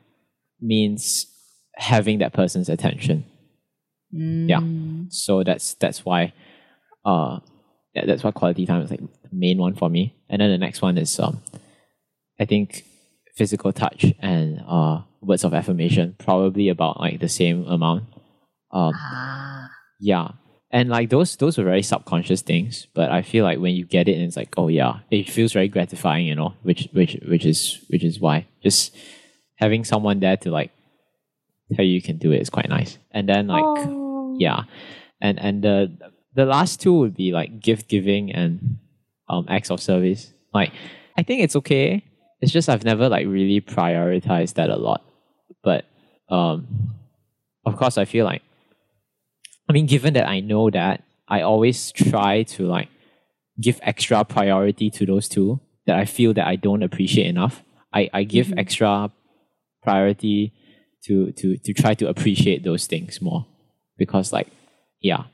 means 0.60 1.26
having 1.76 2.18
that 2.20 2.32
person's 2.32 2.68
attention. 2.68 3.24
Yeah. 4.10 4.60
Mm. 4.60 5.12
So 5.12 5.42
that's 5.44 5.74
that's 5.74 6.04
why, 6.04 6.32
uh, 7.04 7.40
yeah, 7.94 8.06
that's 8.06 8.24
why 8.24 8.30
quality 8.30 8.66
time 8.66 8.82
is 8.82 8.90
like 8.90 9.00
the 9.00 9.28
main 9.32 9.58
one 9.58 9.74
for 9.74 9.88
me. 9.88 10.14
And 10.28 10.40
then 10.40 10.50
the 10.50 10.58
next 10.58 10.82
one 10.82 10.96
is 10.98 11.18
um, 11.20 11.42
I 12.40 12.44
think 12.44 12.84
physical 13.36 13.72
touch 13.72 14.04
and 14.20 14.60
uh 14.66 15.02
words 15.20 15.44
of 15.44 15.54
affirmation 15.54 16.14
probably 16.18 16.68
about 16.68 17.00
like 17.00 17.20
the 17.20 17.28
same 17.28 17.64
amount. 17.66 18.04
Um, 18.70 18.92
Ah. 18.94 19.70
yeah. 20.00 20.28
And 20.70 20.90
like 20.90 21.08
those 21.08 21.36
those 21.36 21.58
are 21.58 21.64
very 21.64 21.82
subconscious 21.82 22.42
things, 22.42 22.86
but 22.94 23.10
I 23.10 23.22
feel 23.22 23.42
like 23.44 23.58
when 23.58 23.74
you 23.74 23.86
get 23.86 24.06
it 24.08 24.12
and 24.14 24.22
it's 24.24 24.36
like, 24.36 24.54
oh 24.58 24.68
yeah, 24.68 25.00
it 25.10 25.30
feels 25.30 25.52
very 25.54 25.68
gratifying, 25.68 26.26
you 26.26 26.34
know, 26.34 26.54
which 26.62 26.88
which 26.92 27.16
which 27.26 27.46
is 27.46 27.84
which 27.88 28.04
is 28.04 28.20
why. 28.20 28.46
Just 28.62 28.94
having 29.56 29.84
someone 29.84 30.20
there 30.20 30.36
to 30.36 30.50
like 30.50 30.70
tell 31.74 31.84
you 31.84 31.92
you 31.92 32.02
can 32.02 32.18
do 32.18 32.32
it 32.32 32.40
is 32.40 32.50
quite 32.50 32.68
nice. 32.68 32.98
And 33.10 33.28
then 33.28 33.46
like 33.46 33.64
Oh. 33.64 34.36
yeah. 34.38 34.64
And 35.20 35.38
and 35.40 35.62
the 35.62 35.90
the 36.34 36.44
last 36.46 36.80
two 36.80 36.92
would 36.98 37.14
be 37.14 37.32
like 37.32 37.60
gift 37.60 37.88
giving 37.88 38.32
and 38.32 38.78
um 39.28 39.44
acts 39.48 39.70
of 39.70 39.80
service. 39.80 40.32
Like 40.54 40.72
I 41.16 41.22
think 41.22 41.42
it's 41.42 41.56
okay. 41.56 42.04
It's 42.40 42.52
just 42.52 42.68
I've 42.68 42.84
never 42.84 43.08
like 43.08 43.26
really 43.26 43.60
prioritized 43.60 44.54
that 44.54 44.70
a 44.70 44.76
lot. 44.76 45.02
But 45.62 45.84
um 46.28 46.66
of 47.66 47.76
course 47.76 47.98
I 47.98 48.04
feel 48.04 48.24
like 48.24 48.42
I 49.68 49.72
mean 49.72 49.86
given 49.86 50.14
that 50.14 50.28
I 50.28 50.40
know 50.40 50.70
that, 50.70 51.02
I 51.28 51.42
always 51.42 51.92
try 51.92 52.44
to 52.54 52.66
like 52.66 52.88
give 53.60 53.80
extra 53.82 54.24
priority 54.24 54.88
to 54.90 55.04
those 55.04 55.28
two 55.28 55.60
that 55.86 55.98
I 55.98 56.04
feel 56.04 56.32
that 56.34 56.46
I 56.46 56.56
don't 56.56 56.82
appreciate 56.82 57.26
enough. 57.26 57.62
I, 57.92 58.08
I 58.12 58.22
give 58.24 58.48
Mhm. 58.48 58.58
extra 58.60 59.10
priority 59.82 60.52
to 61.04 61.32
to 61.32 61.56
to 61.58 61.72
try 61.72 61.94
to 61.94 62.08
appreciate 62.08 62.62
those 62.64 62.86
things 62.86 63.20
more. 63.20 63.46
Because 63.96 64.32
like 64.32 64.48
yeah. 65.00 65.24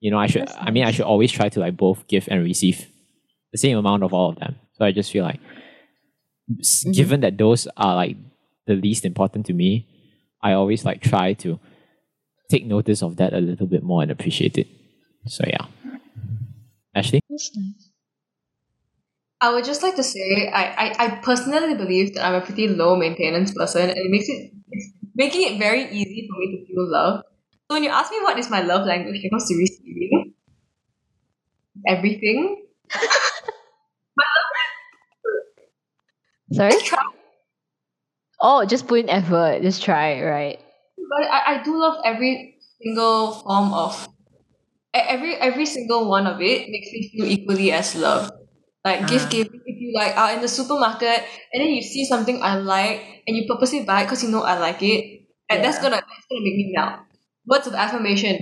You 0.00 0.10
know 0.12 0.18
i 0.18 0.26
should 0.28 0.48
i 0.50 0.70
mean 0.70 0.84
i 0.84 0.92
should 0.92 1.06
always 1.06 1.32
try 1.32 1.48
to 1.48 1.58
like 1.60 1.76
both 1.76 2.06
give 2.06 2.28
and 2.30 2.42
receive 2.44 2.86
the 3.52 3.58
same 3.58 3.76
amount 3.78 4.02
of 4.04 4.12
all 4.14 4.30
of 4.30 4.36
them. 4.38 4.56
So 4.74 4.84
i 4.84 4.92
just 4.92 5.10
feel 5.10 5.24
like 5.24 5.40
Mhm. 6.50 6.94
given 6.94 7.20
that 7.20 7.36
those 7.36 7.66
are 7.76 7.94
like 7.94 8.16
the 8.66 8.74
least 8.74 9.04
important 9.04 9.44
to 9.46 9.52
me 9.52 9.86
i 10.40 10.52
always 10.52 10.84
like 10.84 11.02
try 11.02 11.34
to 11.34 11.58
take 12.48 12.64
notice 12.64 13.02
of 13.02 13.16
that 13.16 13.34
a 13.34 13.40
little 13.40 13.66
bit 13.66 13.82
more 13.82 14.00
and 14.02 14.10
appreciate 14.10 14.56
it. 14.56 14.66
So 15.26 15.44
yeah. 15.46 15.66
Ashley. 16.94 17.20
I 19.40 19.52
would 19.52 19.64
just 19.64 19.82
like 19.82 19.96
to 19.96 20.02
say 20.02 20.48
I, 20.48 20.64
I, 20.64 21.04
I 21.04 21.08
personally 21.16 21.74
believe 21.74 22.14
that 22.14 22.24
I'm 22.24 22.34
a 22.34 22.40
pretty 22.40 22.66
low 22.68 22.96
maintenance 22.96 23.52
person 23.52 23.82
and 23.90 23.98
it 23.98 24.10
makes 24.10 24.28
it 24.28 24.50
making 25.18 25.42
it 25.42 25.58
very 25.58 25.84
easy 25.90 26.26
for 26.30 26.38
me 26.40 26.56
to 26.56 26.66
feel 26.66 26.90
love. 26.90 27.22
So 27.68 27.74
when 27.76 27.84
you 27.84 27.90
ask 27.90 28.10
me 28.10 28.18
what 28.22 28.38
is 28.38 28.48
my 28.50 28.62
love 28.62 28.86
language 28.86 29.20
it 29.22 29.30
comes 29.30 29.46
to 29.48 29.54
receiving 29.56 30.32
everything, 31.86 32.64
Sorry? 36.52 36.72
just 36.72 36.86
try 36.86 37.02
Oh, 38.40 38.64
just 38.64 38.86
put 38.86 39.00
in 39.00 39.10
effort. 39.10 39.62
Just 39.62 39.82
try, 39.82 40.22
right? 40.22 40.60
but 41.10 41.26
I, 41.30 41.58
I 41.58 41.62
do 41.62 41.76
love 41.78 41.98
every 42.04 42.56
single 42.82 43.32
form 43.42 43.72
of 43.72 44.08
every 44.94 45.34
every 45.36 45.66
single 45.66 46.08
one 46.08 46.26
of 46.26 46.40
it 46.40 46.68
makes 46.70 46.88
me 46.92 47.10
feel 47.12 47.26
equally 47.26 47.72
as 47.72 47.94
loved. 47.96 48.32
Like 48.84 49.02
Ah. 49.02 49.06
gift 49.06 49.30
giving, 49.30 49.60
if 49.66 49.77
you 49.88 49.94
like 49.96 50.16
are 50.16 50.34
in 50.34 50.40
the 50.42 50.48
supermarket 50.48 51.24
and 51.52 51.62
then 51.62 51.70
you 51.70 51.82
see 51.82 52.04
something 52.04 52.42
I 52.42 52.56
like 52.56 53.22
and 53.26 53.36
you 53.36 53.46
purposely 53.48 53.84
buy 53.84 54.02
it 54.02 54.04
because 54.04 54.22
you 54.22 54.30
know 54.30 54.42
I 54.42 54.58
like 54.58 54.82
it, 54.82 55.22
and 55.48 55.64
that's 55.64 55.78
gonna 55.78 55.96
that's 55.96 56.26
gonna 56.30 56.44
make 56.44 56.56
me 56.56 56.72
melt. 56.76 57.00
Words 57.46 57.66
of 57.66 57.74
affirmation. 57.74 58.40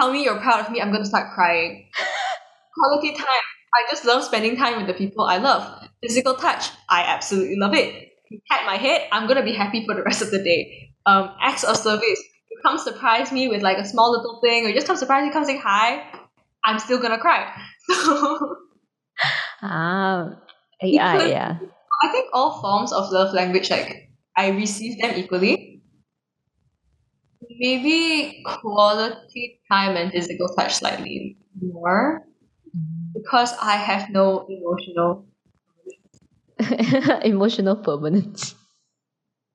Tell 0.00 0.12
me 0.12 0.24
you're 0.24 0.40
proud 0.40 0.64
of 0.64 0.72
me, 0.72 0.80
I'm 0.80 0.92
gonna 0.92 1.04
start 1.04 1.34
crying. 1.34 1.90
Quality 2.74 3.12
time. 3.16 3.44
I 3.74 3.84
just 3.90 4.04
love 4.04 4.24
spending 4.24 4.56
time 4.56 4.78
with 4.78 4.86
the 4.86 4.94
people 4.94 5.24
I 5.24 5.36
love. 5.38 5.88
Physical 6.02 6.34
touch. 6.34 6.70
I 6.88 7.02
absolutely 7.02 7.56
love 7.58 7.74
it. 7.74 8.12
You 8.30 8.40
pat 8.50 8.64
my 8.64 8.76
head, 8.76 9.08
I'm 9.12 9.26
gonna 9.28 9.44
be 9.44 9.52
happy 9.52 9.84
for 9.84 9.94
the 9.94 10.02
rest 10.02 10.22
of 10.22 10.30
the 10.30 10.38
day. 10.42 10.94
Um, 11.04 11.30
acts 11.40 11.64
of 11.64 11.76
service. 11.76 12.22
You 12.50 12.60
come 12.64 12.78
surprise 12.78 13.30
me 13.30 13.48
with 13.48 13.62
like 13.62 13.78
a 13.78 13.84
small 13.84 14.12
little 14.12 14.40
thing, 14.40 14.64
or 14.64 14.68
you 14.68 14.74
just 14.74 14.86
come 14.86 14.96
surprise 14.96 15.24
me, 15.24 15.32
come 15.32 15.44
say 15.44 15.58
hi. 15.58 16.02
I'm 16.64 16.78
still 16.78 17.00
gonna 17.00 17.18
cry. 17.18 17.52
So 17.90 18.56
Ah, 19.62 20.30
yeah, 20.82 21.26
yeah. 21.26 21.58
I 22.02 22.08
think 22.12 22.30
all 22.32 22.60
forms 22.60 22.92
of 22.92 23.10
love 23.10 23.34
language, 23.34 23.70
like 23.70 24.10
I 24.36 24.48
receive 24.50 25.00
them 25.00 25.14
equally. 25.16 25.82
Maybe 27.58 28.42
quality 28.44 29.60
time 29.70 29.96
and 29.96 30.12
physical 30.12 30.48
touch 30.54 30.74
slightly 30.74 31.36
more 31.60 32.22
because 33.14 33.54
I 33.60 33.76
have 33.76 34.10
no 34.10 34.46
emotional. 34.48 35.26
Emotional 37.24 37.76
permanence. 37.76 38.54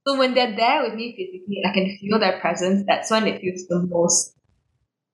So 0.08 0.18
when 0.18 0.34
they're 0.34 0.56
there 0.56 0.84
with 0.84 0.96
me 0.96 1.16
physically, 1.16 1.62
I 1.66 1.74
can 1.74 1.98
feel 2.00 2.20
their 2.20 2.40
presence. 2.40 2.84
That's 2.88 3.10
when 3.12 3.28
it 3.28 3.42
feels 3.42 3.68
the 3.68 3.86
most. 3.90 4.36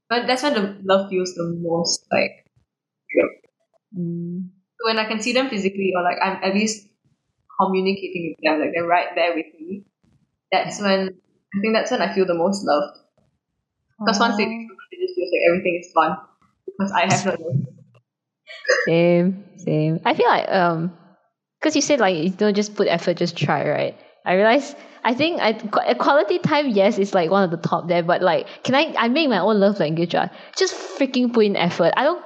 But 0.10 0.28
that's 0.28 0.44
when 0.44 0.54
the 0.56 0.78
love 0.84 1.10
feels 1.10 1.34
the 1.36 1.56
most 1.62 2.06
like. 2.12 2.46
Mm. 3.98 4.50
When 4.86 4.98
I 4.98 5.06
can 5.06 5.22
see 5.22 5.34
them 5.34 5.50
physically, 5.50 5.94
or 5.96 6.04
like 6.04 6.18
I'm 6.24 6.44
at 6.44 6.54
least 6.54 6.88
communicating 7.60 8.36
with 8.36 8.44
them, 8.44 8.62
like 8.62 8.72
they're 8.74 8.88
right 8.88 9.10
there 9.16 9.36
with 9.36 9.48
me. 9.60 9.84
That's 10.52 10.82
when 10.82 11.20
I 11.56 11.60
think 11.62 11.74
that's 11.74 11.92
when 11.92 12.02
I 12.02 12.14
feel 12.14 12.26
the 12.26 12.34
most 12.34 12.66
loved. 12.66 12.98
Because 14.00 14.20
once 14.20 14.38
they 14.38 14.44
Aw. 14.44 14.68
it 14.92 15.00
just 15.02 15.16
feels 15.16 15.32
like 15.32 15.42
everything 15.50 15.82
is 15.84 15.92
fun. 15.92 16.18
Because 16.66 16.92
I 16.92 17.02
have 17.06 17.26
no 17.26 17.34
emotions. 17.34 17.68
Same, 18.86 19.44
same. 19.58 20.00
I 20.06 20.14
feel 20.14 20.28
like 20.28 20.50
um, 20.50 20.94
because 21.60 21.76
you 21.76 21.82
said 21.82 22.00
like 22.00 22.16
you 22.16 22.30
don't 22.30 22.56
just 22.56 22.76
put 22.76 22.88
effort, 22.88 23.18
just 23.18 23.38
try, 23.38 23.68
right? 23.70 23.98
I 24.26 24.34
realize. 24.34 24.76
I 25.02 25.14
think 25.14 25.40
I 25.42 25.54
quality 25.94 26.40
time, 26.40 26.70
yes, 26.70 26.98
is 27.00 27.14
like 27.14 27.32
one 27.32 27.44
of 27.44 27.52
the 27.52 27.58
top 27.58 27.88
there. 27.88 28.04
But 28.04 28.22
like, 28.22 28.48
can 28.64 28.76
I? 28.76 28.94
I 28.98 29.08
make 29.08 29.30
my 29.30 29.40
own 29.40 29.60
love 29.60 29.80
language. 29.80 30.14
Uh, 30.14 30.28
just 30.58 30.74
freaking 30.76 31.32
put 31.32 31.46
in 31.46 31.56
effort. 31.56 31.94
I 31.96 32.04
don't 32.04 32.24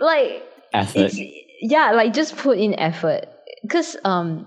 like. 0.00 0.42
Effort 0.72 1.12
It's, 1.12 1.18
yeah, 1.60 1.92
like 1.92 2.12
just 2.12 2.36
put 2.36 2.58
in 2.58 2.78
effort. 2.78 3.26
Cause 3.68 3.96
um, 4.04 4.46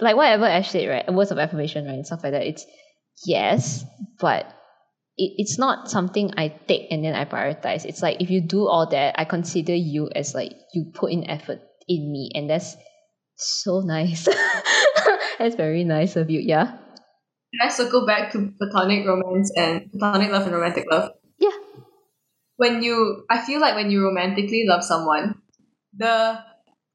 like 0.00 0.16
whatever 0.16 0.46
Ash 0.46 0.70
said, 0.70 0.88
right? 0.88 1.12
Words 1.12 1.30
of 1.30 1.38
affirmation, 1.38 1.86
right, 1.86 1.94
and 1.94 2.06
stuff 2.06 2.22
like 2.22 2.32
that. 2.32 2.46
It's 2.46 2.64
yes, 3.26 3.84
but 4.20 4.46
it, 5.16 5.32
it's 5.38 5.58
not 5.58 5.90
something 5.90 6.32
I 6.36 6.48
take 6.48 6.88
and 6.90 7.04
then 7.04 7.14
I 7.14 7.24
prioritize. 7.24 7.84
It's 7.84 8.02
like 8.02 8.20
if 8.20 8.30
you 8.30 8.40
do 8.40 8.66
all 8.66 8.88
that, 8.90 9.14
I 9.18 9.24
consider 9.24 9.74
you 9.74 10.08
as 10.14 10.34
like 10.34 10.52
you 10.72 10.92
put 10.94 11.12
in 11.12 11.28
effort 11.28 11.60
in 11.88 12.12
me, 12.12 12.30
and 12.34 12.48
that's 12.48 12.76
so 13.36 13.80
nice. 13.80 14.28
that's 15.38 15.56
very 15.56 15.84
nice 15.84 16.16
of 16.16 16.30
you. 16.30 16.40
Yeah. 16.40 16.78
Can 17.54 17.68
I 17.68 17.68
circle 17.68 18.04
back 18.04 18.32
to 18.32 18.52
platonic 18.58 19.06
romance 19.06 19.52
and 19.56 19.90
platonic 19.92 20.30
love 20.30 20.42
and 20.42 20.54
romantic 20.54 20.86
love? 20.90 21.10
Yeah. 22.58 22.68
When 22.74 22.82
you, 22.82 23.24
I 23.30 23.44
feel 23.44 23.60
like 23.60 23.74
when 23.74 23.90
you 23.90 24.02
romantically 24.04 24.64
love 24.66 24.84
someone, 24.84 25.40
the 25.96 26.38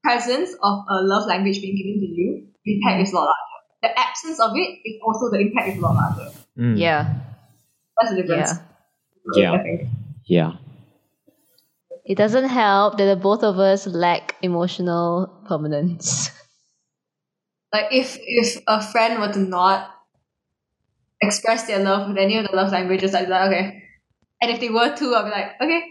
presence 0.02 0.50
of 0.62 0.78
a 0.88 1.02
love 1.02 1.26
language 1.28 1.60
being 1.60 1.76
given 1.76 2.00
to 2.00 2.06
you, 2.06 2.46
the 2.64 2.74
impact 2.76 3.02
is 3.02 3.12
a 3.12 3.16
lot 3.16 3.24
larger. 3.26 3.36
The 3.82 3.98
absence 3.98 4.40
of 4.40 4.50
it 4.56 4.80
is 4.84 4.96
also 5.04 5.30
the 5.30 5.40
impact 5.40 5.68
is 5.68 5.78
a 5.78 5.80
lot 5.80 5.94
larger. 5.94 6.30
Mm, 6.58 6.78
Yeah. 6.78 7.14
That's 8.00 8.14
the 8.14 8.22
difference. 8.22 8.52
Yeah. 9.36 9.52
I 9.52 9.62
think. 9.62 9.88
yeah 10.26 10.52
It 12.04 12.16
doesn't 12.16 12.48
help 12.48 12.98
that 12.98 13.04
the 13.06 13.16
both 13.16 13.42
of 13.44 13.58
us 13.58 13.86
lack 13.86 14.36
emotional 14.42 15.28
permanence. 15.46 16.30
Like 17.72 17.92
if 17.92 18.18
if 18.20 18.58
a 18.66 18.82
friend 18.82 19.20
were 19.20 19.32
to 19.32 19.38
not 19.38 19.94
express 21.20 21.66
their 21.68 21.78
love 21.78 22.08
with 22.08 22.18
any 22.18 22.36
of 22.36 22.46
the 22.48 22.56
love 22.56 22.72
languages, 22.72 23.14
I'd 23.14 23.26
be 23.26 23.30
like, 23.30 23.46
okay. 23.46 23.82
And 24.40 24.50
if 24.50 24.60
they 24.60 24.70
were 24.70 24.94
to, 24.94 25.14
I'd 25.14 25.24
be 25.24 25.30
like, 25.30 25.50
okay. 25.60 25.82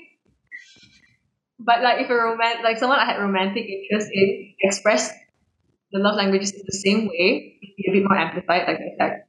But 1.60 1.82
like 1.84 2.02
if 2.02 2.10
a 2.10 2.16
roman 2.16 2.64
like 2.64 2.78
someone 2.78 3.00
I 3.00 3.06
had 3.06 3.20
romantic 3.20 3.66
interest 3.66 4.10
in 4.14 4.54
expressed 4.62 5.14
the 5.92 6.00
love 6.00 6.16
languages 6.16 6.54
in 6.54 6.62
the 6.66 6.78
same 6.78 7.08
way, 7.08 7.60
it'd 7.62 7.76
be 7.76 7.86
a 7.90 7.94
bit 7.94 8.04
more 8.08 8.18
amplified, 8.18 8.68
like 8.68 8.78
I 8.78 8.96
said. 8.98 9.24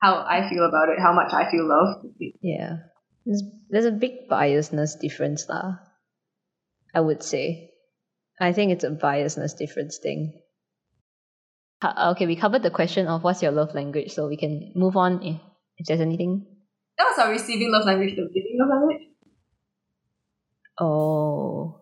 How 0.00 0.24
I 0.26 0.48
feel 0.48 0.64
about 0.64 0.88
it, 0.88 1.00
how 1.00 1.12
much 1.12 1.32
I 1.32 1.50
feel 1.50 1.68
loved. 1.68 2.06
Yeah. 2.40 2.76
There's, 3.26 3.42
there's 3.68 3.84
a 3.84 3.90
big 3.90 4.28
biasness 4.30 4.98
difference 4.98 5.48
lah. 5.48 5.78
I 6.94 7.00
would 7.00 7.22
say. 7.22 7.70
I 8.40 8.52
think 8.52 8.72
it's 8.72 8.84
a 8.84 8.90
biasness 8.90 9.58
difference 9.58 9.98
thing. 9.98 10.40
Okay, 11.84 12.26
we 12.26 12.36
covered 12.36 12.62
the 12.62 12.70
question 12.70 13.06
of 13.06 13.22
what's 13.22 13.42
your 13.42 13.52
love 13.52 13.74
language, 13.74 14.12
so 14.12 14.28
we 14.28 14.36
can 14.36 14.72
move 14.74 14.96
on 14.96 15.22
if, 15.22 15.40
if 15.76 15.86
there's 15.86 16.00
anything. 16.00 16.46
That 16.98 17.04
was 17.10 17.18
our 17.18 17.30
receiving 17.30 17.70
love 17.70 17.84
language, 17.86 18.16
the 18.16 18.28
giving 18.34 18.58
love 18.58 18.68
language. 18.70 19.02
Oh. 20.80 21.80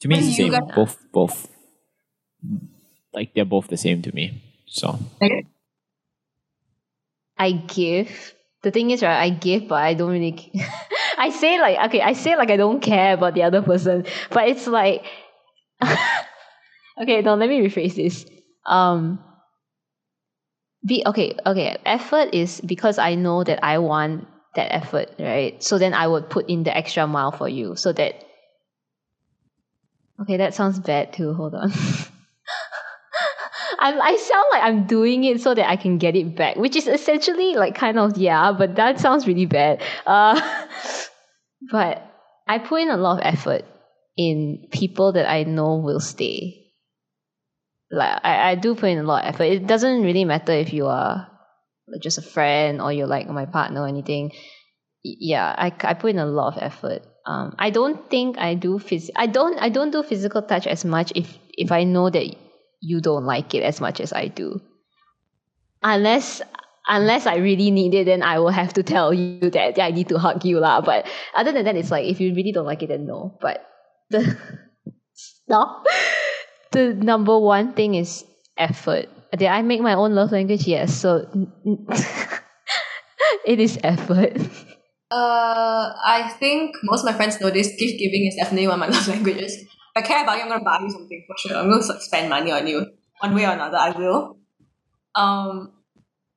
To 0.00 0.08
me, 0.08 0.14
What 0.16 0.24
it's 0.24 0.36
the 0.36 0.42
same. 0.44 0.52
guys- 0.52 0.74
Both, 0.74 0.98
both. 1.12 1.48
Like 3.12 3.34
they're 3.34 3.44
both 3.44 3.68
the 3.68 3.76
same 3.76 4.02
to 4.02 4.14
me. 4.14 4.42
So 4.66 4.98
Okay. 5.22 5.46
I 7.38 7.52
give. 7.52 8.34
The 8.62 8.70
thing 8.70 8.90
is, 8.90 9.02
right, 9.02 9.22
I 9.22 9.30
give, 9.30 9.68
but 9.68 9.82
I 9.82 9.94
don't 9.94 10.10
really. 10.10 10.52
I 11.18 11.30
say 11.30 11.60
like 11.60 11.78
okay, 11.88 12.00
I 12.00 12.12
say 12.12 12.36
like 12.36 12.50
I 12.50 12.56
don't 12.56 12.80
care 12.80 13.14
about 13.14 13.34
the 13.34 13.42
other 13.44 13.62
person, 13.62 14.04
but 14.30 14.48
it's 14.48 14.66
like. 14.66 15.04
okay, 17.02 17.22
no, 17.22 17.34
let 17.34 17.48
me 17.48 17.60
rephrase 17.60 17.94
this. 17.96 18.26
Um. 18.66 19.20
Be 20.86 21.02
okay, 21.06 21.34
okay. 21.44 21.76
Effort 21.84 22.34
is 22.34 22.60
because 22.60 22.98
I 22.98 23.14
know 23.16 23.42
that 23.42 23.64
I 23.64 23.78
want 23.78 24.28
that 24.58 24.74
effort, 24.74 25.08
right? 25.18 25.62
So 25.62 25.78
then 25.78 25.94
I 25.94 26.06
would 26.06 26.28
put 26.28 26.50
in 26.50 26.64
the 26.64 26.76
extra 26.76 27.06
mile 27.06 27.32
for 27.32 27.48
you, 27.48 27.76
so 27.76 27.92
that. 27.92 28.24
Okay, 30.20 30.36
that 30.36 30.54
sounds 30.54 30.80
bad 30.80 31.12
too. 31.12 31.32
Hold 31.32 31.54
on. 31.54 31.72
I'm, 33.80 34.02
I 34.02 34.16
sound 34.16 34.44
like 34.52 34.62
I'm 34.64 34.86
doing 34.86 35.22
it 35.22 35.40
so 35.40 35.54
that 35.54 35.70
I 35.70 35.76
can 35.76 35.98
get 35.98 36.16
it 36.16 36.34
back, 36.34 36.56
which 36.56 36.74
is 36.74 36.88
essentially 36.88 37.54
like 37.54 37.76
kind 37.76 37.98
of 37.98 38.18
yeah, 38.18 38.50
but 38.50 38.74
that 38.74 38.98
sounds 38.98 39.28
really 39.28 39.46
bad. 39.46 39.80
Uh, 40.04 40.40
but 41.70 42.02
I 42.48 42.58
put 42.58 42.82
in 42.82 42.90
a 42.90 42.96
lot 42.96 43.20
of 43.20 43.22
effort 43.24 43.64
in 44.16 44.66
people 44.72 45.12
that 45.12 45.30
I 45.30 45.44
know 45.44 45.76
will 45.76 46.00
stay. 46.00 46.72
Like 47.92 48.18
I, 48.24 48.50
I 48.50 48.54
do 48.56 48.74
put 48.74 48.90
in 48.90 48.98
a 48.98 49.04
lot 49.04 49.24
of 49.24 49.34
effort. 49.34 49.44
It 49.44 49.68
doesn't 49.68 50.02
really 50.02 50.24
matter 50.24 50.52
if 50.52 50.72
you 50.72 50.86
are 50.86 51.28
just 52.00 52.18
a 52.18 52.22
friend 52.22 52.80
or 52.80 52.92
you're 52.92 53.06
like 53.06 53.28
my 53.28 53.46
partner 53.46 53.82
or 53.82 53.88
anything. 53.88 54.32
Yeah, 55.02 55.54
I, 55.56 55.72
I 55.82 55.94
put 55.94 56.10
in 56.10 56.18
a 56.18 56.26
lot 56.26 56.56
of 56.56 56.62
effort. 56.62 57.02
Um, 57.24 57.54
I 57.58 57.70
don't 57.70 58.08
think 58.10 58.38
I 58.38 58.54
do 58.54 58.78
phys- 58.78 59.10
I 59.16 59.26
don't 59.26 59.58
I 59.58 59.68
don't 59.68 59.90
do 59.90 60.02
physical 60.02 60.42
touch 60.42 60.66
as 60.66 60.84
much 60.84 61.12
if 61.14 61.38
if 61.52 61.70
I 61.72 61.84
know 61.84 62.10
that 62.10 62.34
you 62.80 63.00
don't 63.00 63.24
like 63.24 63.54
it 63.54 63.62
as 63.62 63.80
much 63.80 64.00
as 64.00 64.12
I 64.12 64.28
do. 64.28 64.60
Unless 65.82 66.42
unless 66.86 67.26
I 67.26 67.36
really 67.36 67.70
need 67.70 67.94
it, 67.94 68.06
then 68.06 68.22
I 68.22 68.38
will 68.38 68.50
have 68.50 68.72
to 68.74 68.82
tell 68.82 69.12
you 69.12 69.50
that 69.56 69.76
yeah, 69.76 69.86
I 69.86 69.90
need 69.90 70.08
to 70.08 70.18
hug 70.18 70.44
you 70.44 70.58
lah. 70.58 70.80
But 70.80 71.06
other 71.34 71.52
than 71.52 71.64
that, 71.64 71.76
it's 71.76 71.90
like 71.90 72.06
if 72.06 72.20
you 72.20 72.34
really 72.34 72.52
don't 72.52 72.66
like 72.66 72.82
it, 72.82 72.88
then 72.88 73.06
no. 73.06 73.38
But 73.40 73.64
the 74.10 74.36
stop. 75.14 75.86
The 76.70 76.92
number 76.92 77.38
one 77.38 77.72
thing 77.72 77.94
is 77.94 78.26
effort. 78.58 79.08
Did 79.36 79.48
I 79.48 79.62
make 79.62 79.80
my 79.80 79.94
own 79.94 80.14
love 80.14 80.32
language? 80.32 80.66
Yes. 80.66 80.94
So 80.94 81.28
it 83.44 83.60
is 83.60 83.78
effort. 83.82 84.36
Uh, 85.10 85.92
I 86.04 86.34
think 86.38 86.76
most 86.82 87.00
of 87.00 87.06
my 87.06 87.12
friends 87.12 87.40
know 87.40 87.50
this. 87.50 87.68
Gift 87.68 87.98
giving 87.98 88.26
is 88.26 88.36
definitely 88.36 88.68
one 88.68 88.80
of 88.82 88.88
my 88.88 88.88
love 88.94 89.08
languages. 89.08 89.54
If 89.54 89.68
I 89.96 90.02
care 90.02 90.22
about 90.22 90.36
you, 90.36 90.42
I'm 90.44 90.48
gonna 90.48 90.64
buy 90.64 90.78
you 90.82 90.90
something 90.90 91.24
for 91.26 91.36
sure. 91.38 91.58
I'm 91.58 91.70
gonna 91.70 92.00
spend 92.00 92.28
money 92.28 92.52
on 92.52 92.66
you 92.66 92.86
one 93.20 93.34
way 93.34 93.44
or 93.44 93.52
another. 93.52 93.76
I 93.76 93.90
will. 93.90 94.38
Um, 95.14 95.72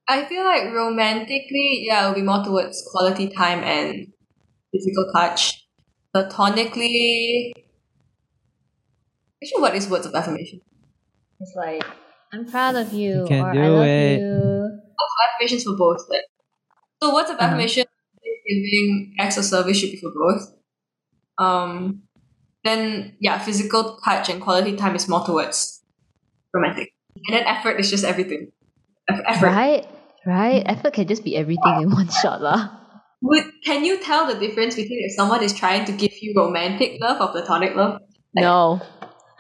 I 0.08 0.26
feel 0.26 0.44
like 0.44 0.74
romantically, 0.74 1.84
yeah, 1.86 2.04
it'll 2.04 2.16
be 2.16 2.22
more 2.22 2.44
towards 2.44 2.84
quality 2.92 3.30
time 3.30 3.64
and 3.64 4.08
physical 4.72 5.12
touch. 5.14 5.66
Platonically, 6.14 7.54
actually, 9.42 9.62
what 9.62 9.76
is 9.76 9.88
words 9.88 10.06
of 10.06 10.14
affirmation? 10.14 10.60
It's 11.40 11.54
like 11.56 11.84
I'm 12.34 12.46
proud 12.50 12.76
of 12.76 12.94
you, 12.94 13.24
You 13.24 13.26
can 13.28 13.44
or 13.44 13.50
I 13.52 13.68
love 13.68 13.86
it. 13.88 14.20
you. 14.22 14.80
affirmations 15.36 15.64
for 15.64 15.76
both. 15.76 16.02
Like, 16.10 16.26
so 17.02 17.14
words 17.14 17.30
of 17.30 17.36
Uh-huh. 17.36 17.46
affirmation, 17.48 17.86
giving 18.48 19.16
acts 19.20 19.38
of 19.38 19.46
service 19.46 19.78
should 19.78 19.92
be 19.92 19.98
for 19.98 20.12
both. 20.16 20.54
Um, 21.38 22.04
then 22.64 23.18
yeah, 23.20 23.40
physical 23.40 23.98
touch 24.06 24.30
and 24.30 24.42
quality 24.42 24.76
time 24.78 24.96
is 24.96 25.08
more 25.10 25.26
towards 25.26 25.82
romantic, 26.54 26.94
and 27.28 27.36
then 27.38 27.44
effort 27.48 27.80
is 27.80 27.90
just 27.90 28.04
everything. 28.06 28.52
Eff- 29.10 29.22
Effort. 29.26 29.46
Right, 29.48 29.88
right. 30.26 30.64
Effort 30.66 30.94
can 30.94 31.08
just 31.08 31.24
be 31.24 31.36
everything 31.36 31.82
in 31.82 31.90
one 31.92 32.08
shot, 32.10 32.42
lah. 32.42 32.70
Would 33.24 33.46
can 33.66 33.84
you 33.86 33.98
tell 34.02 34.26
the 34.28 34.38
difference 34.40 34.76
between 34.76 35.04
if 35.06 35.14
someone 35.14 35.44
is 35.44 35.54
trying 35.54 35.86
to 35.86 35.92
give 35.92 36.14
you 36.22 36.34
romantic 36.38 36.98
love 37.02 37.20
or 37.22 37.30
platonic 37.34 37.76
love? 37.76 38.00
Like- 38.36 38.46
No, 38.46 38.80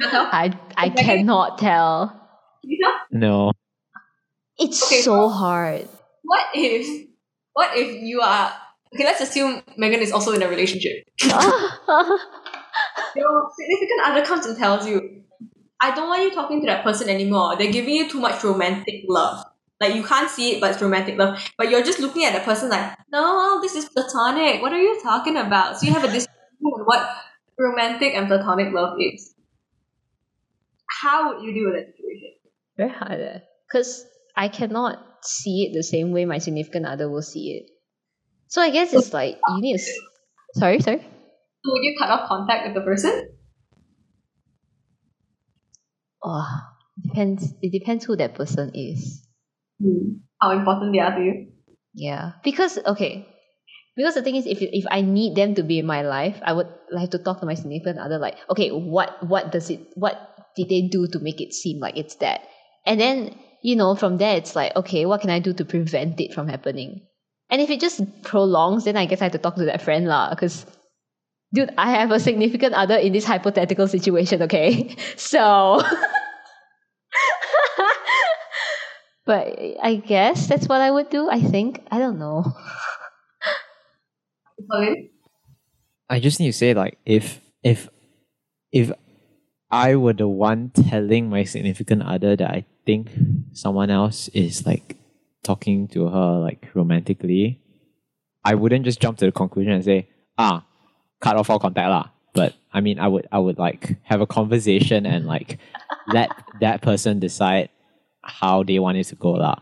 Can? 0.01 0.27
I 0.33 0.51
I 0.77 0.89
cannot 0.89 1.57
tell. 1.57 2.17
Can 2.61 2.69
you 2.71 2.77
tell? 2.83 2.93
no. 3.11 3.51
It's 4.59 4.83
Okay. 4.83 5.01
so 5.01 5.29
hard. 5.29 5.87
What 6.23 6.45
if 6.53 7.07
what 7.53 7.75
if 7.77 8.01
you 8.03 8.21
are 8.21 8.53
okay? 8.93 9.03
Let's 9.03 9.21
assume 9.21 9.63
Megan 9.77 10.01
is 10.01 10.11
also 10.11 10.33
in 10.33 10.41
a 10.43 10.47
relationship. 10.47 11.03
Your 13.15 13.49
significant 13.57 14.01
other 14.05 14.25
comes 14.25 14.45
and 14.45 14.57
tells 14.57 14.87
you, 14.87 15.23
I 15.81 15.93
don't 15.95 16.07
want 16.07 16.23
you 16.23 16.31
talking 16.31 16.61
to 16.61 16.67
that 16.67 16.83
person 16.83 17.09
anymore. 17.09 17.55
They're 17.57 17.71
giving 17.71 17.95
you 17.95 18.09
too 18.09 18.19
much 18.19 18.43
romantic 18.43 19.03
love. 19.07 19.45
Like 19.81 19.95
you 19.95 20.03
can't 20.03 20.29
see 20.29 20.53
it, 20.55 20.61
but 20.61 20.71
it's 20.71 20.81
romantic 20.81 21.17
love. 21.17 21.39
But 21.57 21.69
you're 21.71 21.83
just 21.83 21.99
looking 21.99 22.23
at 22.23 22.33
the 22.33 22.41
person 22.41 22.69
like, 22.69 22.95
no, 23.11 23.59
this 23.61 23.75
is 23.75 23.85
platonic. 23.89 24.61
What 24.61 24.73
are 24.73 24.81
you 24.81 25.01
talking 25.01 25.37
about? 25.37 25.79
So 25.79 25.87
you 25.87 25.93
have 25.93 26.03
a 26.03 26.07
disagreement 26.11 26.75
on 26.75 26.81
what 26.85 27.09
romantic 27.57 28.13
and 28.13 28.27
platonic 28.27 28.71
love 28.73 28.97
is. 28.99 29.33
How 31.01 31.33
would 31.33 31.43
you 31.43 31.53
deal 31.53 31.65
with 31.65 31.75
that 31.75 31.87
situation? 31.95 32.33
Very 32.81 32.97
hard, 32.97 33.21
eh? 33.21 33.39
because 33.69 34.03
I 34.35 34.47
cannot 34.47 34.97
see 35.21 35.69
it 35.69 35.77
the 35.77 35.83
same 35.83 36.09
way 36.11 36.25
my 36.25 36.39
significant 36.39 36.87
other 36.87 37.05
will 37.11 37.21
see 37.21 37.61
it. 37.61 37.69
So 38.47 38.59
I 38.59 38.71
guess 38.71 38.91
it's 38.91 39.13
like 39.13 39.37
you 39.37 39.61
need. 39.61 39.77
To, 39.77 40.59
sorry, 40.59 40.79
sorry. 40.81 40.97
So 40.97 41.69
would 41.69 41.83
you 41.83 41.95
cut 41.99 42.09
off 42.09 42.27
contact 42.27 42.65
with 42.65 42.73
the 42.73 42.81
person? 42.81 43.29
Oh, 46.23 46.49
depends. 47.03 47.53
It 47.61 47.71
depends 47.71 48.05
who 48.05 48.15
that 48.15 48.33
person 48.33 48.71
is. 48.73 49.27
Hmm. 49.77 50.25
How 50.41 50.49
important 50.57 50.91
they 50.91 51.05
are 51.05 51.15
to 51.15 51.21
you? 51.21 51.53
Yeah, 51.93 52.31
because 52.43 52.79
okay, 52.81 53.27
because 53.95 54.15
the 54.15 54.23
thing 54.23 54.37
is, 54.37 54.47
if 54.47 54.57
if 54.59 54.85
I 54.89 55.01
need 55.01 55.35
them 55.35 55.53
to 55.53 55.61
be 55.61 55.77
in 55.77 55.85
my 55.85 56.01
life, 56.01 56.41
I 56.41 56.53
would 56.53 56.73
like 56.89 57.11
to 57.11 57.19
talk 57.19 57.41
to 57.41 57.45
my 57.45 57.53
significant 57.53 57.99
other. 57.99 58.17
Like, 58.17 58.41
okay, 58.49 58.73
what 58.73 59.21
what 59.21 59.51
does 59.51 59.69
it? 59.69 59.85
What 59.93 60.17
did 60.57 60.69
they 60.69 60.89
do 60.89 61.05
to 61.13 61.19
make 61.21 61.39
it 61.39 61.53
seem 61.53 61.77
like 61.77 61.95
it's 61.95 62.17
that? 62.25 62.41
And 62.85 62.99
then 62.99 63.35
you 63.61 63.75
know, 63.75 63.95
from 63.95 64.17
there, 64.17 64.35
it's 64.37 64.55
like, 64.55 64.75
okay, 64.75 65.05
what 65.05 65.21
can 65.21 65.29
I 65.29 65.39
do 65.39 65.53
to 65.53 65.65
prevent 65.65 66.19
it 66.19 66.33
from 66.33 66.47
happening? 66.47 67.01
And 67.49 67.61
if 67.61 67.69
it 67.69 67.79
just 67.79 68.01
prolongs, 68.23 68.85
then 68.85 68.97
I 68.97 69.05
guess 69.05 69.21
I 69.21 69.25
have 69.25 69.33
to 69.33 69.37
talk 69.37 69.55
to 69.55 69.65
that 69.65 69.81
friend 69.81 70.07
lah. 70.07 70.31
Because, 70.31 70.65
dude, 71.53 71.69
I 71.77 71.91
have 71.91 72.11
a 72.11 72.19
significant 72.19 72.73
other 72.73 72.95
in 72.95 73.13
this 73.13 73.25
hypothetical 73.25 73.87
situation. 73.87 74.41
Okay, 74.43 74.95
so. 75.15 75.81
But 79.23 79.55
I 79.81 80.01
guess 80.03 80.47
that's 80.47 80.67
what 80.67 80.81
I 80.81 80.89
would 80.89 81.09
do. 81.09 81.29
I 81.29 81.41
think 81.41 81.85
I 81.91 81.99
don't 81.99 82.17
know. 82.17 82.43
Colin? 84.69 85.09
I 86.09 86.19
just 86.19 86.39
need 86.39 86.47
to 86.47 86.57
say 86.57 86.73
like 86.73 86.97
if 87.05 87.39
if 87.63 87.87
if 88.71 88.91
I 89.71 89.95
were 89.95 90.13
the 90.13 90.27
one 90.27 90.71
telling 90.71 91.29
my 91.29 91.43
significant 91.45 92.03
other 92.03 92.35
that 92.35 92.51
I 92.51 92.65
think 92.85 93.09
someone 93.53 93.89
else 93.89 94.27
is 94.29 94.65
like 94.65 94.97
talking 95.43 95.87
to 95.89 96.09
her 96.09 96.39
like 96.39 96.67
romantically, 96.73 97.61
I 98.43 98.55
wouldn't 98.55 98.85
just 98.85 98.99
jump 98.99 99.17
to 99.19 99.25
the 99.25 99.31
conclusion 99.31 99.71
and 99.73 99.83
say, 99.83 100.09
ah, 100.37 100.65
cut 101.21 101.37
off 101.37 101.49
all 101.49 101.59
contact 101.59 101.89
lah. 101.89 102.09
But 102.33 102.55
I 102.73 102.81
mean 102.81 102.99
I 102.99 103.07
would 103.07 103.27
I 103.31 103.39
would 103.39 103.57
like 103.57 103.97
have 104.03 104.21
a 104.21 104.27
conversation 104.27 105.05
and 105.05 105.25
like 105.25 105.59
let 106.07 106.31
that 106.59 106.81
person 106.81 107.19
decide 107.19 107.69
how 108.23 108.63
they 108.63 108.79
want 108.79 108.97
it 108.97 109.05
to 109.05 109.15
go 109.15 109.31
lah. 109.31 109.55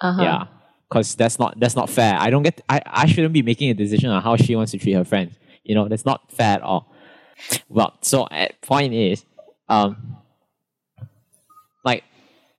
Uh-huh. 0.00 0.22
Yeah. 0.22 0.44
Cause 0.90 1.14
that's 1.14 1.38
not 1.38 1.60
that's 1.60 1.76
not 1.76 1.90
fair. 1.90 2.16
I 2.18 2.30
don't 2.30 2.42
get 2.42 2.60
I, 2.68 2.80
I 2.86 3.06
shouldn't 3.06 3.34
be 3.34 3.42
making 3.42 3.70
a 3.70 3.74
decision 3.74 4.10
on 4.10 4.22
how 4.22 4.36
she 4.36 4.56
wants 4.56 4.72
to 4.72 4.78
treat 4.78 4.94
her 4.94 5.04
friends. 5.04 5.34
You 5.62 5.74
know, 5.74 5.86
that's 5.86 6.06
not 6.06 6.32
fair 6.32 6.54
at 6.54 6.62
all. 6.62 6.90
Well, 7.68 7.96
so 8.00 8.24
uh, 8.24 8.48
point 8.62 8.94
is, 8.94 9.24
um 9.68 10.16
like 11.84 12.04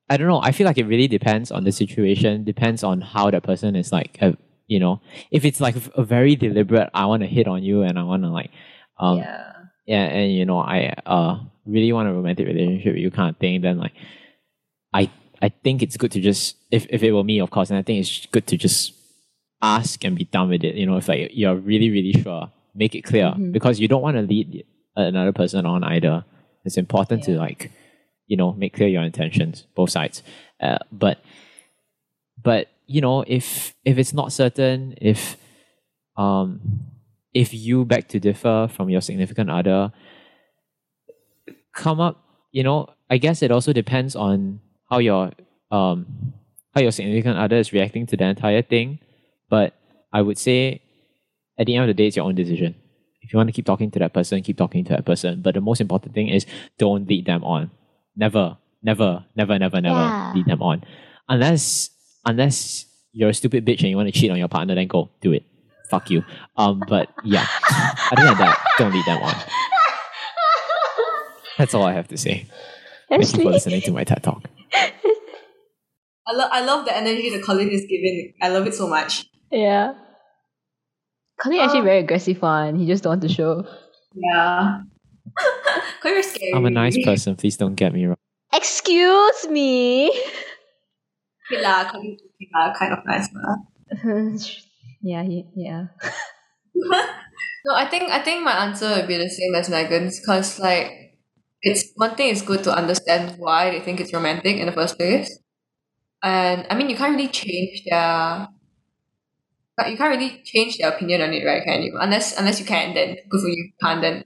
I 0.09 0.17
don't 0.17 0.27
know, 0.27 0.41
I 0.41 0.51
feel 0.51 0.65
like 0.65 0.77
it 0.77 0.85
really 0.85 1.07
depends 1.07 1.51
on 1.51 1.63
the 1.63 1.71
situation, 1.71 2.43
depends 2.43 2.83
on 2.83 3.01
how 3.01 3.29
the 3.31 3.41
person 3.41 3.75
is 3.75 3.91
like 3.91 4.17
uh, 4.21 4.33
you 4.67 4.79
know, 4.79 5.01
if 5.31 5.45
it's 5.45 5.59
like 5.59 5.75
a 5.95 6.03
very 6.03 6.35
deliberate, 6.35 6.89
I 6.93 7.05
want 7.07 7.23
to 7.23 7.27
hit 7.27 7.47
on 7.47 7.63
you 7.63 7.81
and 7.81 7.97
I 7.97 8.03
want 8.03 8.23
to 8.23 8.29
like, 8.29 8.51
um, 8.99 9.17
yeah. 9.17 9.53
yeah. 9.87 10.03
and 10.03 10.33
you 10.33 10.45
know, 10.45 10.59
I 10.59 10.93
uh 11.05 11.39
really 11.65 11.91
want 11.91 12.09
a 12.09 12.13
romantic 12.13 12.47
relationship 12.47 12.93
with 12.93 13.01
you 13.01 13.11
kind 13.11 13.29
of 13.29 13.37
thing, 13.37 13.61
then 13.61 13.77
like, 13.77 13.93
I 14.93 15.09
I 15.41 15.49
think 15.49 15.81
it's 15.81 15.97
good 15.97 16.11
to 16.11 16.21
just 16.21 16.55
if 16.71 16.85
if 16.89 17.03
it 17.03 17.11
were 17.11 17.23
me, 17.23 17.39
of 17.39 17.49
course, 17.49 17.69
and 17.69 17.79
I 17.79 17.81
think 17.81 18.01
it's 18.01 18.25
good 18.27 18.47
to 18.47 18.57
just 18.57 18.93
ask 19.61 20.03
and 20.03 20.17
be 20.17 20.25
done 20.25 20.49
with 20.49 20.63
it. 20.63 20.75
You 20.75 20.85
know, 20.85 20.97
if 20.97 21.07
like 21.07 21.31
you're 21.33 21.55
really 21.55 21.89
really 21.89 22.13
sure, 22.13 22.51
make 22.81 22.93
it 22.95 23.03
clear 23.11 23.27
Mhm. 23.35 23.51
because 23.51 23.75
you 23.81 23.87
don't 23.91 24.01
want 24.07 24.17
to 24.17 24.23
lead 24.33 24.63
another 24.95 25.33
person 25.41 25.65
on 25.73 25.83
either. 25.83 26.23
It's 26.65 26.77
important 26.77 27.23
to 27.27 27.31
like 27.45 27.61
you 28.31 28.37
know 28.37 28.49
make 28.53 28.73
clear 28.77 28.89
your 28.95 29.03
intentions, 29.03 29.55
both 29.75 29.89
sides. 29.97 30.17
Uh, 30.65 30.79
but 30.91 31.17
but 32.41 32.63
you 32.87 33.01
know 33.01 33.17
if 33.27 33.73
if 33.85 33.97
it's 34.01 34.13
not 34.13 34.31
certain 34.31 34.95
if 35.13 35.37
um 36.17 36.47
if 37.33 37.53
you 37.53 37.85
beg 37.85 38.07
to 38.13 38.19
differ 38.19 38.67
from 38.75 38.89
your 38.89 39.01
significant 39.01 39.49
other 39.59 39.91
come 41.73 41.99
up 41.99 42.15
you 42.51 42.63
know 42.63 42.87
i 43.09 43.17
guess 43.17 43.41
it 43.41 43.51
also 43.51 43.71
depends 43.73 44.15
on 44.15 44.59
how 44.89 44.97
your 44.97 45.31
um 45.71 46.05
how 46.73 46.81
your 46.81 46.91
significant 46.91 47.37
other 47.37 47.57
is 47.57 47.71
reacting 47.73 48.05
to 48.05 48.17
the 48.17 48.23
entire 48.25 48.61
thing 48.61 48.99
but 49.49 49.73
i 50.11 50.21
would 50.21 50.37
say 50.37 50.81
at 51.59 51.65
the 51.67 51.75
end 51.75 51.83
of 51.83 51.87
the 51.87 51.93
day 51.93 52.07
it's 52.07 52.15
your 52.15 52.25
own 52.25 52.35
decision. 52.35 52.73
If 53.21 53.33
you 53.33 53.37
want 53.37 53.49
to 53.49 53.53
keep 53.53 53.65
talking 53.65 53.91
to 53.91 53.99
that 53.99 54.13
person 54.13 54.41
keep 54.41 54.57
talking 54.57 54.83
to 54.85 54.93
that 54.93 55.05
person. 55.05 55.41
But 55.41 55.53
the 55.55 55.61
most 55.61 55.81
important 55.81 56.13
thing 56.15 56.29
is 56.29 56.45
don't 56.77 57.07
lead 57.07 57.25
them 57.25 57.43
on. 57.43 57.69
Never 58.15 58.57
never 58.81 59.25
never 59.35 59.59
never 59.59 59.81
never 59.81 59.99
Yeah. 59.99 60.31
lead 60.35 60.45
them 60.45 60.61
on. 60.63 60.83
Unless 61.27 61.89
unless 62.25 62.85
you're 63.11 63.29
a 63.29 63.33
stupid 63.33 63.65
bitch 63.65 63.79
and 63.81 63.89
you 63.89 63.97
want 63.97 64.07
to 64.11 64.17
cheat 64.19 64.31
on 64.31 64.37
your 64.37 64.47
partner 64.47 64.73
then 64.75 64.87
go 64.87 65.09
do 65.21 65.33
it. 65.33 65.43
Fuck 65.89 66.09
you. 66.09 66.23
Um 66.55 66.81
but 66.87 67.09
yeah. 67.23 67.45
Other 68.11 68.23
than 68.23 68.37
that 68.37 68.57
don't 68.77 68.93
lead 68.93 69.05
them 69.05 69.21
on. 69.21 69.35
That's 71.57 71.73
all 71.73 71.83
i 71.83 71.91
have 71.91 72.07
to 72.07 72.17
say. 72.17 72.47
Thank 73.09 73.35
you 73.35 73.43
for 73.43 73.49
listening 73.51 73.81
to 73.81 73.91
my 73.91 74.03
ted 74.05 74.23
talk. 74.23 74.43
I 74.73 76.33
love 76.33 76.49
I 76.53 76.61
love 76.63 76.85
the 76.85 76.95
energy 76.95 77.29
that 77.31 77.43
Colin 77.43 77.69
is 77.69 77.81
giving. 77.89 78.33
I 78.41 78.49
love 78.49 78.65
it 78.67 78.75
so 78.75 78.87
much. 78.87 79.25
Yeah. 79.51 79.93
Colin 81.41 81.59
actually 81.59 81.79
Um, 81.79 81.85
very 81.85 81.99
aggressive 81.99 82.41
one. 82.41 82.75
He 82.75 82.85
just 82.85 83.03
don't 83.03 83.11
want 83.11 83.21
to 83.23 83.29
show. 83.29 83.65
Yeah. 84.13 84.81
Quite 86.01 86.11
very 86.11 86.23
scary. 86.23 86.53
i'm 86.55 86.65
a 86.65 86.69
nice 86.71 86.97
person 87.05 87.35
please 87.35 87.55
don't 87.55 87.75
get 87.75 87.93
me 87.93 88.05
wrong 88.07 88.17
Excuse 88.51 89.45
me. 89.47 90.09
Okay 91.45 91.61
lah, 91.61 91.85
Colin 91.85 92.17
is 92.17 92.49
kind 92.77 92.93
of 92.93 93.05
nice 93.05 93.29
lah. 93.29 93.55
yeah, 95.05 95.21
he, 95.21 95.45
yeah. 95.55 95.93
No, 97.65 97.75
I 97.75 97.85
think 97.85 98.09
I 98.09 98.23
think 98.23 98.41
my 98.43 98.65
answer 98.65 98.89
would 98.89 99.07
be 99.07 99.17
the 99.17 99.29
same 99.29 99.53
as 99.53 99.69
Megan's 99.69 100.19
because 100.19 100.59
like 100.59 101.19
it's 101.61 101.91
one 101.95 102.15
thing 102.15 102.29
is 102.29 102.41
good 102.41 102.63
to 102.63 102.71
understand 102.73 103.35
why 103.37 103.69
they 103.69 103.81
think 103.83 103.99
it's 103.99 104.13
romantic 104.13 104.57
in 104.57 104.65
the 104.65 104.71
first 104.71 104.97
place. 104.97 105.27
And 106.23 106.65
I 106.71 106.75
mean 106.75 106.89
you 106.89 106.95
can't 106.95 107.15
really 107.15 107.27
change 107.29 107.83
their 107.85 108.47
but 109.79 109.89
you 109.89 109.95
can't 109.95 110.11
really 110.11 110.43
change 110.43 110.77
their 110.77 110.91
opinion 110.91 111.21
on 111.21 111.31
it, 111.31 111.45
right? 111.47 111.63
Can 111.63 111.81
you? 111.81 111.95
Unless 111.95 112.37
unless 112.37 112.59
you 112.59 112.65
can, 112.65 112.93
then 112.93 113.15
good 113.29 113.39
for 113.39 113.47
you. 113.47 113.71
Can't 113.81 114.01
then 114.01 114.25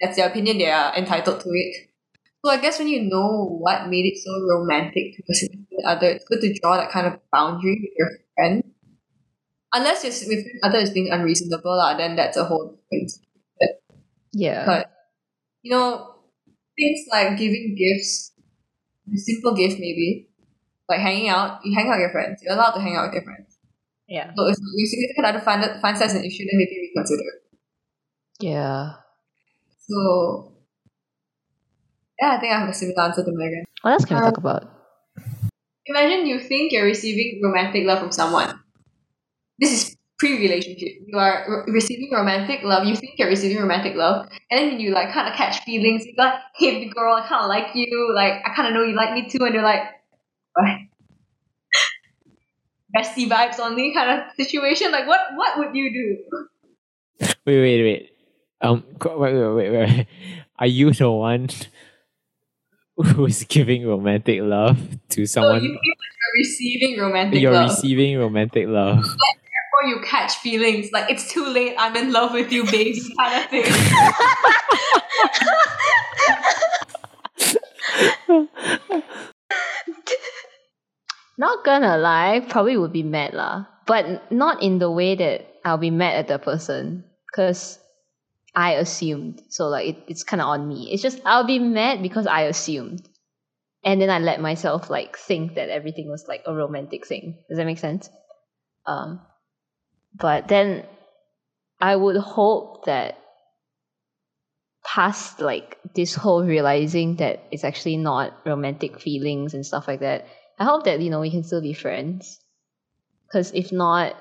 that's 0.00 0.16
their 0.16 0.28
opinion, 0.28 0.56
they 0.58 0.70
are 0.70 0.96
entitled 0.96 1.40
to 1.40 1.48
it. 1.50 1.90
So 2.44 2.50
I 2.50 2.56
guess 2.60 2.78
when 2.78 2.88
you 2.88 3.02
know 3.02 3.58
what 3.60 3.88
made 3.88 4.06
it 4.06 4.16
so 4.16 4.32
romantic 4.48 5.16
to 5.16 5.34
significant 5.34 5.84
other, 5.86 6.08
it's 6.08 6.24
good 6.24 6.40
to 6.40 6.58
draw 6.58 6.76
that 6.76 6.90
kind 6.90 7.06
of 7.06 7.20
boundary 7.30 7.80
with 7.84 7.92
your 7.96 8.10
friend. 8.34 8.64
Unless 9.74 10.04
your 10.04 10.12
significant 10.12 10.56
other 10.62 10.78
is 10.78 10.90
being 10.90 11.10
unreasonable, 11.12 11.76
lah, 11.76 11.96
then 11.96 12.16
that's 12.16 12.36
a 12.36 12.44
whole 12.44 12.78
different 12.90 13.12
Yeah. 14.32 14.66
but 14.66 14.90
you 15.62 15.70
know, 15.70 16.16
things 16.76 17.06
like 17.10 17.36
giving 17.38 17.76
gifts, 17.76 18.32
a 19.12 19.16
simple 19.16 19.54
gift 19.54 19.78
maybe, 19.78 20.28
like 20.88 21.00
hanging 21.00 21.28
out. 21.28 21.60
You 21.64 21.74
hang 21.74 21.88
out 21.88 21.96
with 21.96 22.00
your 22.00 22.10
friends. 22.10 22.40
You're 22.42 22.54
allowed 22.54 22.72
to 22.72 22.80
hang 22.80 22.96
out 22.96 23.08
with 23.08 23.14
your 23.14 23.24
friends. 23.24 23.53
Yeah. 24.08 24.32
So 24.36 24.46
if 24.48 24.56
your 24.58 24.86
significant 24.86 25.26
other 25.26 25.40
find 25.40 25.62
that, 25.62 25.80
finds 25.80 26.00
that 26.00 26.10
as 26.10 26.14
an 26.14 26.24
issue, 26.24 26.44
then 26.44 26.58
maybe 26.58 26.90
reconsider. 26.94 27.22
Yeah. 28.40 28.92
So 29.88 30.52
yeah, 32.20 32.32
I 32.36 32.40
think 32.40 32.52
I 32.52 32.60
have 32.60 32.68
a 32.68 32.74
similar 32.74 33.02
answer 33.02 33.24
to 33.24 33.30
Megan. 33.32 33.64
What 33.82 33.92
else 33.92 34.04
can 34.04 34.16
we 34.16 34.22
Um, 34.22 34.30
talk 34.30 34.38
about? 34.38 34.70
Imagine 35.86 36.26
you 36.26 36.40
think 36.40 36.72
you're 36.72 36.84
receiving 36.84 37.40
romantic 37.42 37.84
love 37.84 37.98
from 37.98 38.12
someone. 38.12 38.60
This 39.58 39.72
is 39.72 39.96
pre-relationship. 40.18 40.92
You 41.06 41.18
are 41.18 41.44
re- 41.66 41.74
receiving 41.74 42.10
romantic 42.12 42.62
love. 42.62 42.86
You 42.86 42.96
think 42.96 43.14
you're 43.18 43.28
receiving 43.28 43.58
romantic 43.58 43.94
love, 43.94 44.26
and 44.50 44.60
then 44.60 44.80
you 44.80 44.92
like 44.92 45.12
kind 45.12 45.28
of 45.28 45.34
catch 45.34 45.60
feelings. 45.64 46.06
You 46.06 46.14
like, 46.16 46.34
hey, 46.56 46.84
big 46.84 46.94
girl, 46.94 47.14
I 47.14 47.26
kind 47.26 47.42
of 47.42 47.48
like 47.48 47.74
you. 47.74 48.12
Like, 48.14 48.40
I 48.44 48.54
kind 48.54 48.68
of 48.68 48.74
know 48.74 48.82
you 48.84 48.94
like 48.94 49.12
me 49.12 49.28
too, 49.28 49.44
and 49.44 49.54
you're 49.54 49.62
like, 49.62 49.82
what? 50.54 50.66
Bestie 52.96 53.28
vibes 53.28 53.58
only 53.58 53.92
kind 53.92 54.20
of 54.20 54.34
situation. 54.36 54.92
Like, 54.92 55.06
what? 55.06 55.20
What 55.34 55.58
would 55.58 55.74
you 55.74 55.92
do? 55.92 56.38
wait 57.20 57.60
wait 57.60 57.82
wait 57.82 58.10
um 58.60 58.82
wait 59.04 59.34
wait 59.34 59.54
wait 59.54 59.70
wait 59.70 60.06
are 60.58 60.66
you 60.66 60.90
the 60.90 61.08
one 61.10 61.48
who's 62.96 63.44
giving 63.44 63.86
romantic 63.86 64.40
love 64.42 64.78
to 65.10 65.26
So 65.26 65.40
someone 65.40 65.62
you 65.62 65.68
feel 65.68 65.76
like 65.76 66.12
you're 66.18 66.38
receiving 66.38 66.98
romantic 66.98 67.40
you're 67.40 67.52
love 67.52 67.70
receiving 67.70 68.18
romantic 68.18 68.66
love 68.68 69.04
before 69.74 69.90
you 69.90 70.00
catch 70.04 70.36
feelings. 70.36 70.90
Like, 70.92 71.10
it's 71.10 71.32
too 71.32 71.46
late. 71.46 71.74
I'm 71.78 71.96
in 71.96 72.12
love 72.12 72.32
with 72.32 72.52
you, 72.52 72.64
baby, 72.64 73.00
kind 73.18 73.44
of 73.44 73.50
thing. 73.50 73.64
Not 81.36 81.64
gonna 81.64 81.96
lie, 81.98 82.40
probably 82.48 82.76
would 82.76 82.92
be 82.92 83.02
mad 83.02 83.34
lah. 83.34 83.66
But 83.86 84.30
not 84.32 84.62
in 84.62 84.78
the 84.78 84.90
way 84.90 85.14
that 85.16 85.46
I'll 85.64 85.78
be 85.78 85.90
mad 85.90 86.16
at 86.16 86.28
the 86.28 86.38
person. 86.38 87.04
Because 87.26 87.78
I 88.54 88.74
assumed. 88.74 89.42
So 89.48 89.68
like 89.68 89.88
it, 89.88 89.96
it's 90.06 90.22
kinda 90.22 90.44
on 90.44 90.68
me. 90.68 90.92
It's 90.92 91.02
just 91.02 91.20
I'll 91.24 91.46
be 91.46 91.58
mad 91.58 92.02
because 92.02 92.26
I 92.26 92.42
assumed. 92.42 93.08
And 93.82 94.00
then 94.00 94.10
I 94.10 94.18
let 94.18 94.40
myself 94.40 94.88
like 94.88 95.18
think 95.18 95.54
that 95.54 95.68
everything 95.68 96.08
was 96.08 96.26
like 96.28 96.42
a 96.46 96.54
romantic 96.54 97.06
thing. 97.06 97.38
Does 97.48 97.58
that 97.58 97.66
make 97.66 97.78
sense? 97.78 98.08
Um 98.86 99.20
but 100.14 100.46
then 100.46 100.86
I 101.80 101.96
would 101.96 102.16
hope 102.16 102.84
that 102.84 103.18
past 104.84 105.40
like 105.40 105.78
this 105.94 106.14
whole 106.14 106.44
realizing 106.44 107.16
that 107.16 107.42
it's 107.50 107.64
actually 107.64 107.96
not 107.96 108.32
romantic 108.46 109.00
feelings 109.00 109.54
and 109.54 109.66
stuff 109.66 109.88
like 109.88 110.00
that 110.00 110.26
I 110.58 110.64
hope 110.64 110.84
that 110.84 111.00
you 111.00 111.10
know 111.10 111.20
we 111.20 111.30
can 111.30 111.42
still 111.42 111.60
be 111.62 111.72
friends. 111.72 112.40
Because 113.26 113.50
if 113.52 113.72
not, 113.72 114.14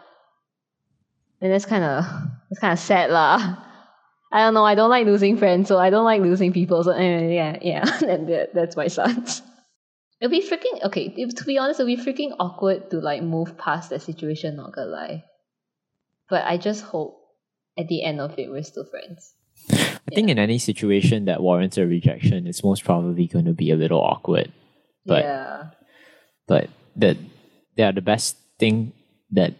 then 1.39 1.51
that's 1.51 1.65
kind 1.65 1.83
of 1.83 2.05
that's 2.49 2.59
kind 2.59 2.73
of 2.73 2.79
sad 2.79 3.11
lah. 3.11 3.57
I 4.31 4.39
don't 4.39 4.55
know. 4.55 4.65
I 4.65 4.73
don't 4.75 4.89
like 4.89 5.05
losing 5.05 5.37
friends, 5.37 5.67
so 5.67 5.77
I 5.77 5.91
don't 5.91 6.05
like 6.05 6.21
losing 6.21 6.53
people. 6.53 6.83
So 6.83 6.91
anyway, 6.91 7.35
yeah, 7.35 7.57
yeah, 7.61 7.85
that, 7.99 8.27
that, 8.27 8.53
that's 8.53 8.75
my 8.75 8.87
stance. 8.87 9.41
It'll 10.19 10.31
be 10.31 10.41
freaking 10.41 10.83
okay. 10.85 11.13
If, 11.15 11.35
to 11.35 11.43
be 11.43 11.57
honest, 11.59 11.79
it'll 11.79 11.93
be 11.95 12.01
freaking 12.01 12.33
awkward 12.39 12.89
to 12.91 12.99
like 12.99 13.21
move 13.21 13.57
past 13.57 13.91
that 13.91 14.01
situation. 14.01 14.55
Not 14.55 14.73
gonna 14.73 14.89
lie, 14.89 15.25
but 16.29 16.45
I 16.45 16.57
just 16.57 16.83
hope 16.83 17.19
at 17.77 17.87
the 17.87 18.03
end 18.03 18.21
of 18.21 18.37
it 18.39 18.49
we're 18.49 18.63
still 18.63 18.85
friends. 18.85 19.33
i 19.71 20.13
think 20.13 20.29
in 20.29 20.37
any 20.37 20.59
situation 20.59 21.25
that 21.25 21.41
warrants 21.41 21.77
a 21.77 21.85
rejection 21.87 22.45
it's 22.45 22.63
most 22.63 22.83
probably 22.83 23.25
going 23.27 23.45
to 23.45 23.53
be 23.53 23.71
a 23.71 23.75
little 23.75 24.01
awkward 24.01 24.51
But- 25.05 25.23
yeah, 25.23 25.63
but 26.47 26.69
that 26.95 27.17
yeah 27.75 27.91
the 27.91 28.01
best 28.01 28.37
thing 28.59 28.93
that 29.31 29.53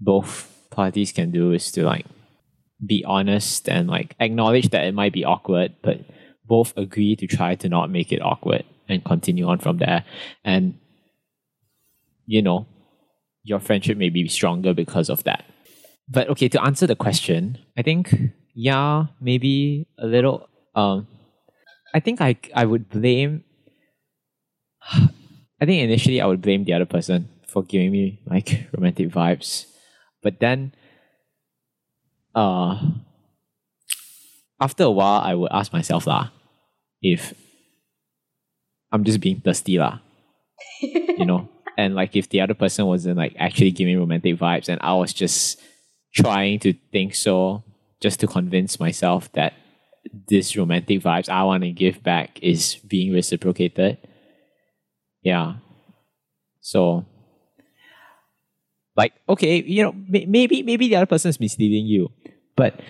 both 0.00 0.54
parties 0.70 1.12
can 1.12 1.30
do 1.30 1.52
is 1.52 1.72
to 1.72 1.82
like 1.84 2.06
be 2.84 3.04
honest 3.04 3.68
and 3.68 3.88
like 3.88 4.14
acknowledge 4.20 4.68
that 4.70 4.84
it 4.84 4.94
might 4.94 5.12
be 5.12 5.24
awkward 5.24 5.74
but 5.82 6.00
both 6.48 6.72
agree 6.76 7.14
to 7.14 7.26
try 7.26 7.54
to 7.54 7.68
not 7.68 7.90
make 7.90 8.10
it 8.10 8.22
awkward 8.22 8.64
and 8.88 9.04
continue 9.04 9.46
on 9.46 9.58
from 9.58 9.78
there. 9.78 10.04
And 10.44 10.78
you 12.26 12.42
know 12.42 12.66
your 13.44 13.60
friendship 13.60 13.96
may 13.96 14.08
be 14.08 14.26
stronger 14.28 14.74
because 14.74 15.08
of 15.08 15.24
that. 15.24 15.44
But 16.08 16.28
okay 16.30 16.48
to 16.48 16.62
answer 16.64 16.86
the 16.86 16.96
question 16.96 17.58
i 17.76 17.82
think 17.82 18.14
yeah 18.54 19.06
maybe 19.20 19.86
a 19.98 20.06
little 20.06 20.48
um 20.74 21.06
i 21.94 22.00
think 22.00 22.22
i 22.22 22.34
i 22.54 22.64
would 22.64 22.88
blame 22.88 23.44
I 25.60 25.66
think 25.66 25.82
initially 25.82 26.20
I 26.20 26.26
would 26.26 26.42
blame 26.42 26.64
the 26.64 26.72
other 26.72 26.86
person 26.86 27.28
for 27.46 27.62
giving 27.62 27.90
me 27.90 28.20
like 28.26 28.68
romantic 28.72 29.08
vibes. 29.08 29.66
But 30.22 30.40
then 30.40 30.74
uh 32.34 32.78
after 34.60 34.84
a 34.84 34.90
while 34.90 35.20
I 35.20 35.34
would 35.34 35.50
ask 35.52 35.72
myself 35.72 36.06
lah 36.06 36.30
if 37.02 37.34
I'm 38.92 39.04
just 39.04 39.20
being 39.20 39.40
thirsty 39.40 39.78
lah. 39.78 40.00
You 40.80 41.26
know? 41.26 41.48
and 41.78 41.94
like 41.94 42.16
if 42.16 42.28
the 42.28 42.40
other 42.40 42.54
person 42.54 42.86
wasn't 42.86 43.16
like 43.16 43.34
actually 43.38 43.70
giving 43.70 43.98
romantic 43.98 44.36
vibes 44.36 44.68
and 44.68 44.80
I 44.82 44.94
was 44.94 45.12
just 45.12 45.60
trying 46.14 46.58
to 46.60 46.74
think 46.92 47.14
so 47.14 47.62
just 48.00 48.20
to 48.20 48.26
convince 48.26 48.80
myself 48.80 49.30
that 49.32 49.54
this 50.28 50.56
romantic 50.56 51.00
vibes 51.00 51.28
I 51.28 51.44
want 51.44 51.62
to 51.62 51.70
give 51.70 52.02
back 52.02 52.38
is 52.42 52.76
being 52.76 53.12
reciprocated 53.12 53.98
Yeah. 55.22 55.54
So, 56.60 57.06
like, 58.96 59.14
okay, 59.28 59.62
you 59.62 59.82
know, 59.82 59.94
may- 60.08 60.26
maybe 60.26 60.62
maybe 60.62 60.88
the 60.88 60.96
other 60.96 61.06
person 61.06 61.28
is 61.30 61.40
misleading 61.40 61.86
you, 61.86 62.10
but 62.56 62.80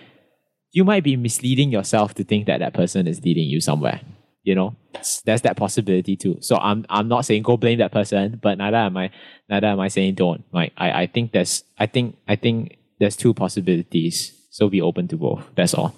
you 0.73 0.85
might 0.85 1.05
be 1.05 1.17
misleading 1.17 1.71
yourself 1.71 2.15
to 2.15 2.25
think 2.25 2.47
that 2.47 2.59
that 2.61 2.75
person 2.75 3.07
is 3.07 3.23
leading 3.25 3.49
you 3.49 3.61
somewhere. 3.61 4.01
You 4.43 4.55
know, 4.55 4.77
there's 5.25 5.43
that 5.43 5.57
possibility 5.57 6.17
too. 6.17 6.39
So 6.41 6.57
I'm 6.57 6.87
I'm 6.89 7.09
not 7.09 7.25
saying 7.25 7.43
go 7.43 7.57
blame 7.57 7.79
that 7.79 7.93
person, 7.93 8.39
but 8.43 8.57
neither 8.59 8.77
am 8.77 8.97
I 8.97 9.11
neither 9.49 9.67
am 9.67 9.81
I 9.81 9.89
saying 9.89 10.15
don't. 10.15 10.45
Like 10.53 10.73
I, 10.77 11.03
I 11.03 11.07
think 11.07 11.33
there's 11.33 11.65
I 11.79 11.87
think 11.87 12.17
I 12.27 12.37
think 12.37 12.79
there's 12.99 13.17
two 13.17 13.35
possibilities. 13.35 14.35
So 14.51 14.69
be 14.69 14.81
open 14.81 15.07
to 15.09 15.17
both. 15.17 15.45
That's 15.55 15.75
all. 15.75 15.95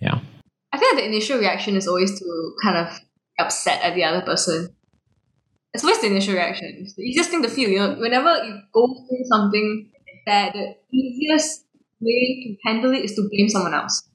Yeah. 0.00 0.20
I 0.72 0.78
think 0.78 0.96
the 0.96 1.06
initial 1.06 1.38
reaction 1.38 1.76
is 1.76 1.86
always 1.88 2.18
to 2.18 2.54
kind 2.62 2.76
of 2.76 3.00
upset 3.38 3.80
at 3.82 3.94
the 3.94 4.04
other 4.04 4.20
person. 4.20 4.75
It's 5.76 5.84
always 5.84 6.00
the 6.00 6.06
initial 6.06 6.32
reaction. 6.32 6.74
It's 6.80 6.94
the 6.94 7.02
easiest 7.02 7.28
thing 7.28 7.42
to 7.42 7.50
feel. 7.50 7.68
You 7.68 7.80
know, 7.80 7.94
whenever 8.00 8.32
you 8.44 8.60
go 8.72 8.86
through 8.86 9.24
something 9.24 9.90
bad, 10.24 10.54
the 10.54 10.74
easiest 10.90 11.66
way 12.00 12.22
to 12.44 12.56
handle 12.66 12.94
it 12.94 13.04
is 13.04 13.14
to 13.16 13.28
blame 13.30 13.50
someone 13.50 13.74
else. 13.74 14.08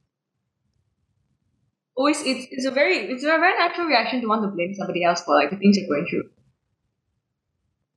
Always, 1.96 2.20
it's, 2.24 2.48
it's 2.50 2.66
a 2.66 2.72
very 2.72 2.98
it's 2.98 3.24
a 3.24 3.28
very 3.28 3.56
natural 3.60 3.86
reaction 3.86 4.22
to 4.22 4.28
want 4.28 4.42
to 4.42 4.48
blame 4.48 4.74
somebody 4.74 5.04
else 5.04 5.22
for 5.22 5.36
like 5.36 5.52
the 5.52 5.58
things 5.58 5.78
you're 5.78 5.88
going 5.88 6.08
through, 6.10 6.32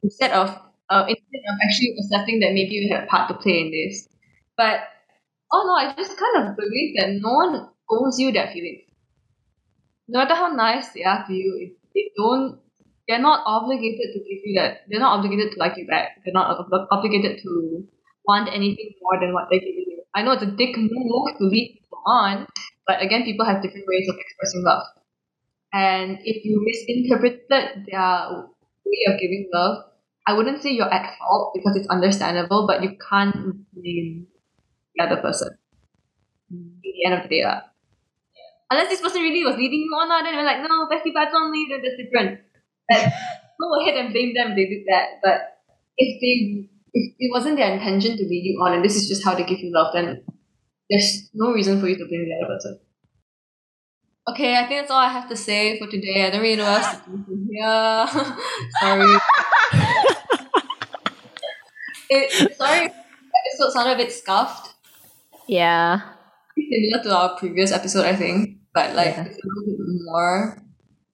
instead 0.02 0.32
of 0.32 0.50
uh, 0.90 1.06
instead 1.08 1.42
of 1.48 1.56
actually 1.64 1.96
accepting 1.98 2.40
that 2.40 2.52
maybe 2.52 2.74
you 2.74 2.94
had 2.94 3.04
a 3.04 3.06
part 3.06 3.28
to 3.28 3.34
play 3.34 3.62
in 3.62 3.70
this. 3.70 4.08
But 4.58 4.80
oh 5.52 5.64
no, 5.66 5.74
I 5.74 5.94
just 5.96 6.18
kind 6.18 6.48
of 6.48 6.56
believe 6.56 6.96
that 6.98 7.08
no 7.12 7.32
one 7.32 7.68
owes 7.90 8.18
you 8.18 8.30
that 8.32 8.52
feeling. 8.52 8.82
No 10.08 10.18
matter 10.18 10.34
how 10.34 10.48
nice 10.48 10.90
they 10.90 11.04
are 11.04 11.24
to 11.26 11.32
you, 11.32 11.56
if 11.62 11.92
they 11.94 12.10
don't, 12.14 12.60
they're 13.08 13.20
not 13.20 13.42
obligated 13.46 14.12
to 14.14 14.18
give 14.20 14.40
you 14.44 14.60
that. 14.60 14.82
They're 14.88 15.00
not 15.00 15.18
obligated 15.18 15.52
to 15.52 15.58
like 15.58 15.76
you 15.76 15.86
back. 15.86 16.20
They're 16.24 16.34
not 16.34 16.58
ob- 16.58 16.88
obligated 16.90 17.40
to 17.42 17.84
want 18.26 18.48
anything 18.48 18.94
more 19.02 19.20
than 19.20 19.34
what 19.34 19.48
they're 19.50 19.60
giving 19.60 19.84
you. 19.88 20.02
I 20.14 20.22
know 20.22 20.32
it's 20.32 20.42
a 20.42 20.46
dick 20.46 20.76
move 20.76 20.90
to 21.38 21.44
lead 21.44 21.80
people 21.80 22.02
on, 22.06 22.46
but 22.86 23.02
again, 23.02 23.24
people 23.24 23.44
have 23.44 23.62
different 23.62 23.86
ways 23.88 24.08
of 24.08 24.16
expressing 24.16 24.64
love. 24.64 24.82
And 25.72 26.18
if 26.22 26.44
you 26.44 26.62
misinterpreted 26.64 27.86
their 27.90 28.48
way 28.86 29.02
of 29.08 29.20
giving 29.20 29.50
love, 29.52 29.84
I 30.26 30.32
wouldn't 30.32 30.62
say 30.62 30.70
you're 30.70 30.92
at 30.92 31.18
fault 31.18 31.52
because 31.54 31.76
it's 31.76 31.88
understandable, 31.88 32.66
but 32.66 32.82
you 32.82 32.96
can't 33.10 33.66
blame 33.74 34.28
the 34.94 35.04
other 35.04 35.16
person. 35.20 35.48
At 36.50 36.80
the 36.82 37.04
end 37.04 37.14
of 37.14 37.22
the 37.24 37.28
day, 37.28 37.44
lah. 37.44 37.62
Unless 38.70 38.88
this 38.88 39.00
person 39.00 39.20
really 39.20 39.44
was 39.44 39.56
leading 39.56 39.80
you 39.80 39.92
on, 40.00 40.08
lah, 40.08 40.22
then 40.22 40.36
we're 40.36 40.46
like, 40.46 40.62
no, 40.62 40.88
bestie 40.88 41.12
vibes 41.12 41.34
only, 41.34 41.66
then 41.68 41.82
that's 41.82 42.00
different. 42.00 42.40
Like, 42.90 43.12
go 43.60 43.80
ahead 43.80 43.96
and 43.96 44.12
blame 44.12 44.34
them 44.34 44.50
they 44.56 44.66
did 44.66 44.84
that. 44.88 45.20
But 45.22 45.40
if 45.96 46.20
they 46.20 46.68
if 46.92 47.14
it 47.18 47.30
wasn't 47.32 47.56
their 47.56 47.72
intention 47.72 48.16
to 48.16 48.24
lead 48.24 48.44
you 48.44 48.60
on 48.62 48.74
and 48.74 48.84
this 48.84 48.96
is 48.96 49.08
just 49.08 49.24
how 49.24 49.34
they 49.34 49.44
give 49.44 49.60
you 49.60 49.72
love, 49.72 49.92
then 49.94 50.22
there's 50.90 51.30
no 51.34 51.52
reason 51.52 51.80
for 51.80 51.88
you 51.88 51.96
to 51.96 52.04
blame 52.06 52.28
the 52.28 52.34
other 52.44 52.54
person. 52.54 52.78
Okay, 54.28 54.56
I 54.56 54.66
think 54.66 54.80
that's 54.80 54.90
all 54.90 54.98
I 55.00 55.08
have 55.08 55.28
to 55.28 55.36
say 55.36 55.78
for 55.78 55.86
today. 55.86 56.26
I 56.26 56.30
don't 56.30 56.40
really 56.40 56.56
know 56.56 56.64
what 56.64 56.82
else 56.82 56.96
to 56.96 57.10
do 57.10 57.24
from 57.24 57.48
here. 57.50 58.06
sorry. 58.80 59.18
it, 62.10 62.56
sorry, 62.56 62.86
episode 62.86 63.72
sounded 63.72 63.94
a 63.94 63.96
bit 63.96 64.12
scuffed. 64.12 64.74
Yeah. 65.46 66.00
Similar 66.56 67.02
to 67.02 67.16
our 67.16 67.36
previous 67.38 67.72
episode, 67.72 68.04
I 68.06 68.16
think, 68.16 68.58
but 68.72 68.94
like 68.94 69.16
Yeah. 69.16 69.22
a 69.24 69.24
little 69.24 69.64
bit 69.66 69.76
more. 70.04 70.62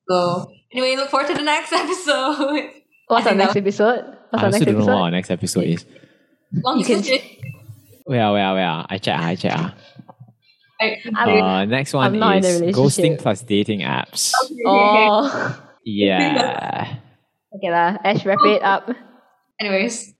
So 0.08 0.52
anyway, 0.72 0.96
look 0.96 1.10
forward 1.10 1.28
to 1.28 1.34
the 1.34 1.42
next 1.42 1.72
episode. 1.76 2.70
What's 3.08 3.26
I 3.26 3.30
our 3.30 3.36
next 3.36 3.56
episode? 3.56 4.04
What's 4.30 4.42
I 4.42 4.46
our 4.46 4.46
also 4.46 4.58
next 4.58 4.64
don't 4.66 4.74
know 4.74 4.80
what 4.80 4.88
episode? 4.90 5.02
our 5.02 5.10
next 5.10 5.30
episode 5.30 5.64
is. 5.64 5.84
Long 6.64 6.78
You 6.78 6.84
can- 6.84 7.00
distance. 7.00 7.24
Where, 8.04 8.32
where, 8.32 8.52
where? 8.54 8.84
I 8.88 8.98
check, 8.98 9.20
I 9.20 9.34
check. 9.36 9.52
ah. 9.54 9.74
I- 10.80 10.96
I'm- 11.14 11.42
Uh, 11.44 11.64
next 11.66 11.92
one 11.94 12.06
I'm 12.06 12.18
not 12.18 12.36
in 12.38 12.44
a 12.44 12.48
is 12.70 12.76
ghosting 12.76 13.18
plus 13.18 13.42
dating 13.42 13.80
apps. 13.80 14.32
Oh. 14.66 15.62
Yeah. 15.84 16.96
okay 17.56 17.70
lah. 17.70 17.96
Ash, 18.04 18.24
wrap 18.26 18.38
it 18.44 18.62
up. 18.62 18.90
Anyways, 19.60 20.12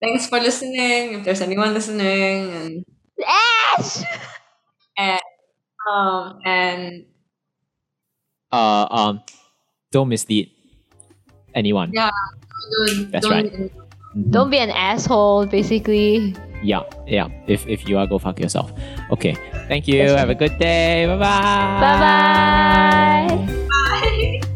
thanks 0.00 0.26
for 0.28 0.38
listening. 0.40 1.14
If 1.20 1.24
there's 1.24 1.40
anyone 1.40 1.74
listening, 1.74 2.52
and 2.52 2.84
Ash! 3.76 4.02
and 4.96 5.20
um 5.90 6.38
and 6.44 7.04
Uh, 8.52 8.86
um, 8.90 9.20
don't 9.90 10.08
mislead 10.08 10.50
anyone. 11.54 11.90
yeah, 11.92 12.10
don't, 12.86 13.10
That's 13.10 13.26
don't, 13.26 13.32
right. 13.32 13.52
Mhm. 14.16 14.30
Don't 14.30 14.50
be 14.50 14.58
an 14.58 14.70
asshole, 14.70 15.46
basically. 15.46 16.34
Yeah, 16.62 16.82
yeah. 17.06 17.28
If 17.46 17.66
if 17.68 17.88
you 17.88 17.98
are, 17.98 18.06
go 18.06 18.18
fuck 18.18 18.40
yourself. 18.40 18.72
Okay. 19.12 19.36
Thank 19.68 19.86
you. 19.86 19.98
That's 20.02 20.18
Have 20.18 20.30
a 20.30 20.34
good 20.34 20.58
day. 20.58 21.06
Bye 21.06 21.16
bye 21.16 21.22
bye. 21.22 23.26
Bye 23.30 24.40
bye. 24.40 24.47